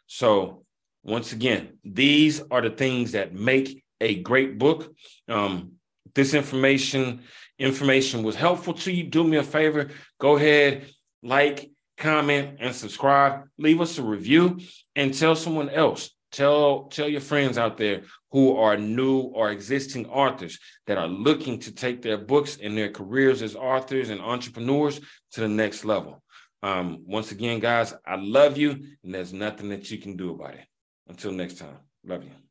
So 0.07 0.66
once 1.07 1.33
again, 1.33 1.79
these 1.85 2.43
are 2.51 2.61
the 2.61 2.71
things 2.71 3.13
that 3.13 3.33
make 3.33 3.85
a 4.01 4.21
great 4.23 4.59
book. 4.59 4.93
Um, 5.29 5.73
this 6.15 6.35
information 6.35 7.23
information 7.59 8.23
was 8.23 8.35
helpful 8.35 8.75
to 8.75 8.93
you. 8.93 9.05
Do 9.05 9.25
me 9.25 9.37
a 9.39 9.43
favor, 9.43 9.89
go 10.21 10.37
ahead, 10.37 10.87
like, 11.23 11.71
comment, 11.97 12.59
and 12.61 12.75
subscribe. 12.75 13.45
Leave 13.57 13.81
us 13.81 13.99
a 13.99 14.03
review 14.03 14.59
and 14.95 15.15
tell 15.15 15.37
someone 15.37 15.71
else. 15.71 16.11
Tell 16.33 16.89
tell 16.89 17.09
your 17.09 17.21
friends 17.21 17.57
out 17.57 17.77
there 17.77 18.03
who 18.33 18.57
are 18.57 18.77
new 18.77 19.21
or 19.21 19.51
existing 19.51 20.07
authors 20.07 20.59
that 20.87 20.99
are 20.99 21.09
looking 21.09 21.61
to 21.61 21.73
take 21.73 22.03
their 22.03 22.19
books 22.19 22.59
and 22.61 22.77
their 22.77 22.91
careers 22.91 23.43
as 23.43 23.55
authors 23.55 24.11
and 24.11 24.21
entrepreneurs 24.21 25.01
to 25.33 25.41
the 25.41 25.49
next 25.49 25.85
level. 25.85 26.23
Um, 26.63 27.05
once 27.07 27.31
again, 27.31 27.61
guys, 27.61 27.95
I 28.05 28.17
love 28.17 28.59
you, 28.59 28.71
and 29.05 29.15
there's 29.15 29.33
nothing 29.33 29.69
that 29.69 29.89
you 29.91 29.99
can 29.99 30.17
do 30.17 30.31
about 30.35 30.55
it. 30.55 30.67
Until 31.09 31.33
next 31.33 31.59
time, 31.59 31.79
love 32.05 32.25
you. 32.25 32.46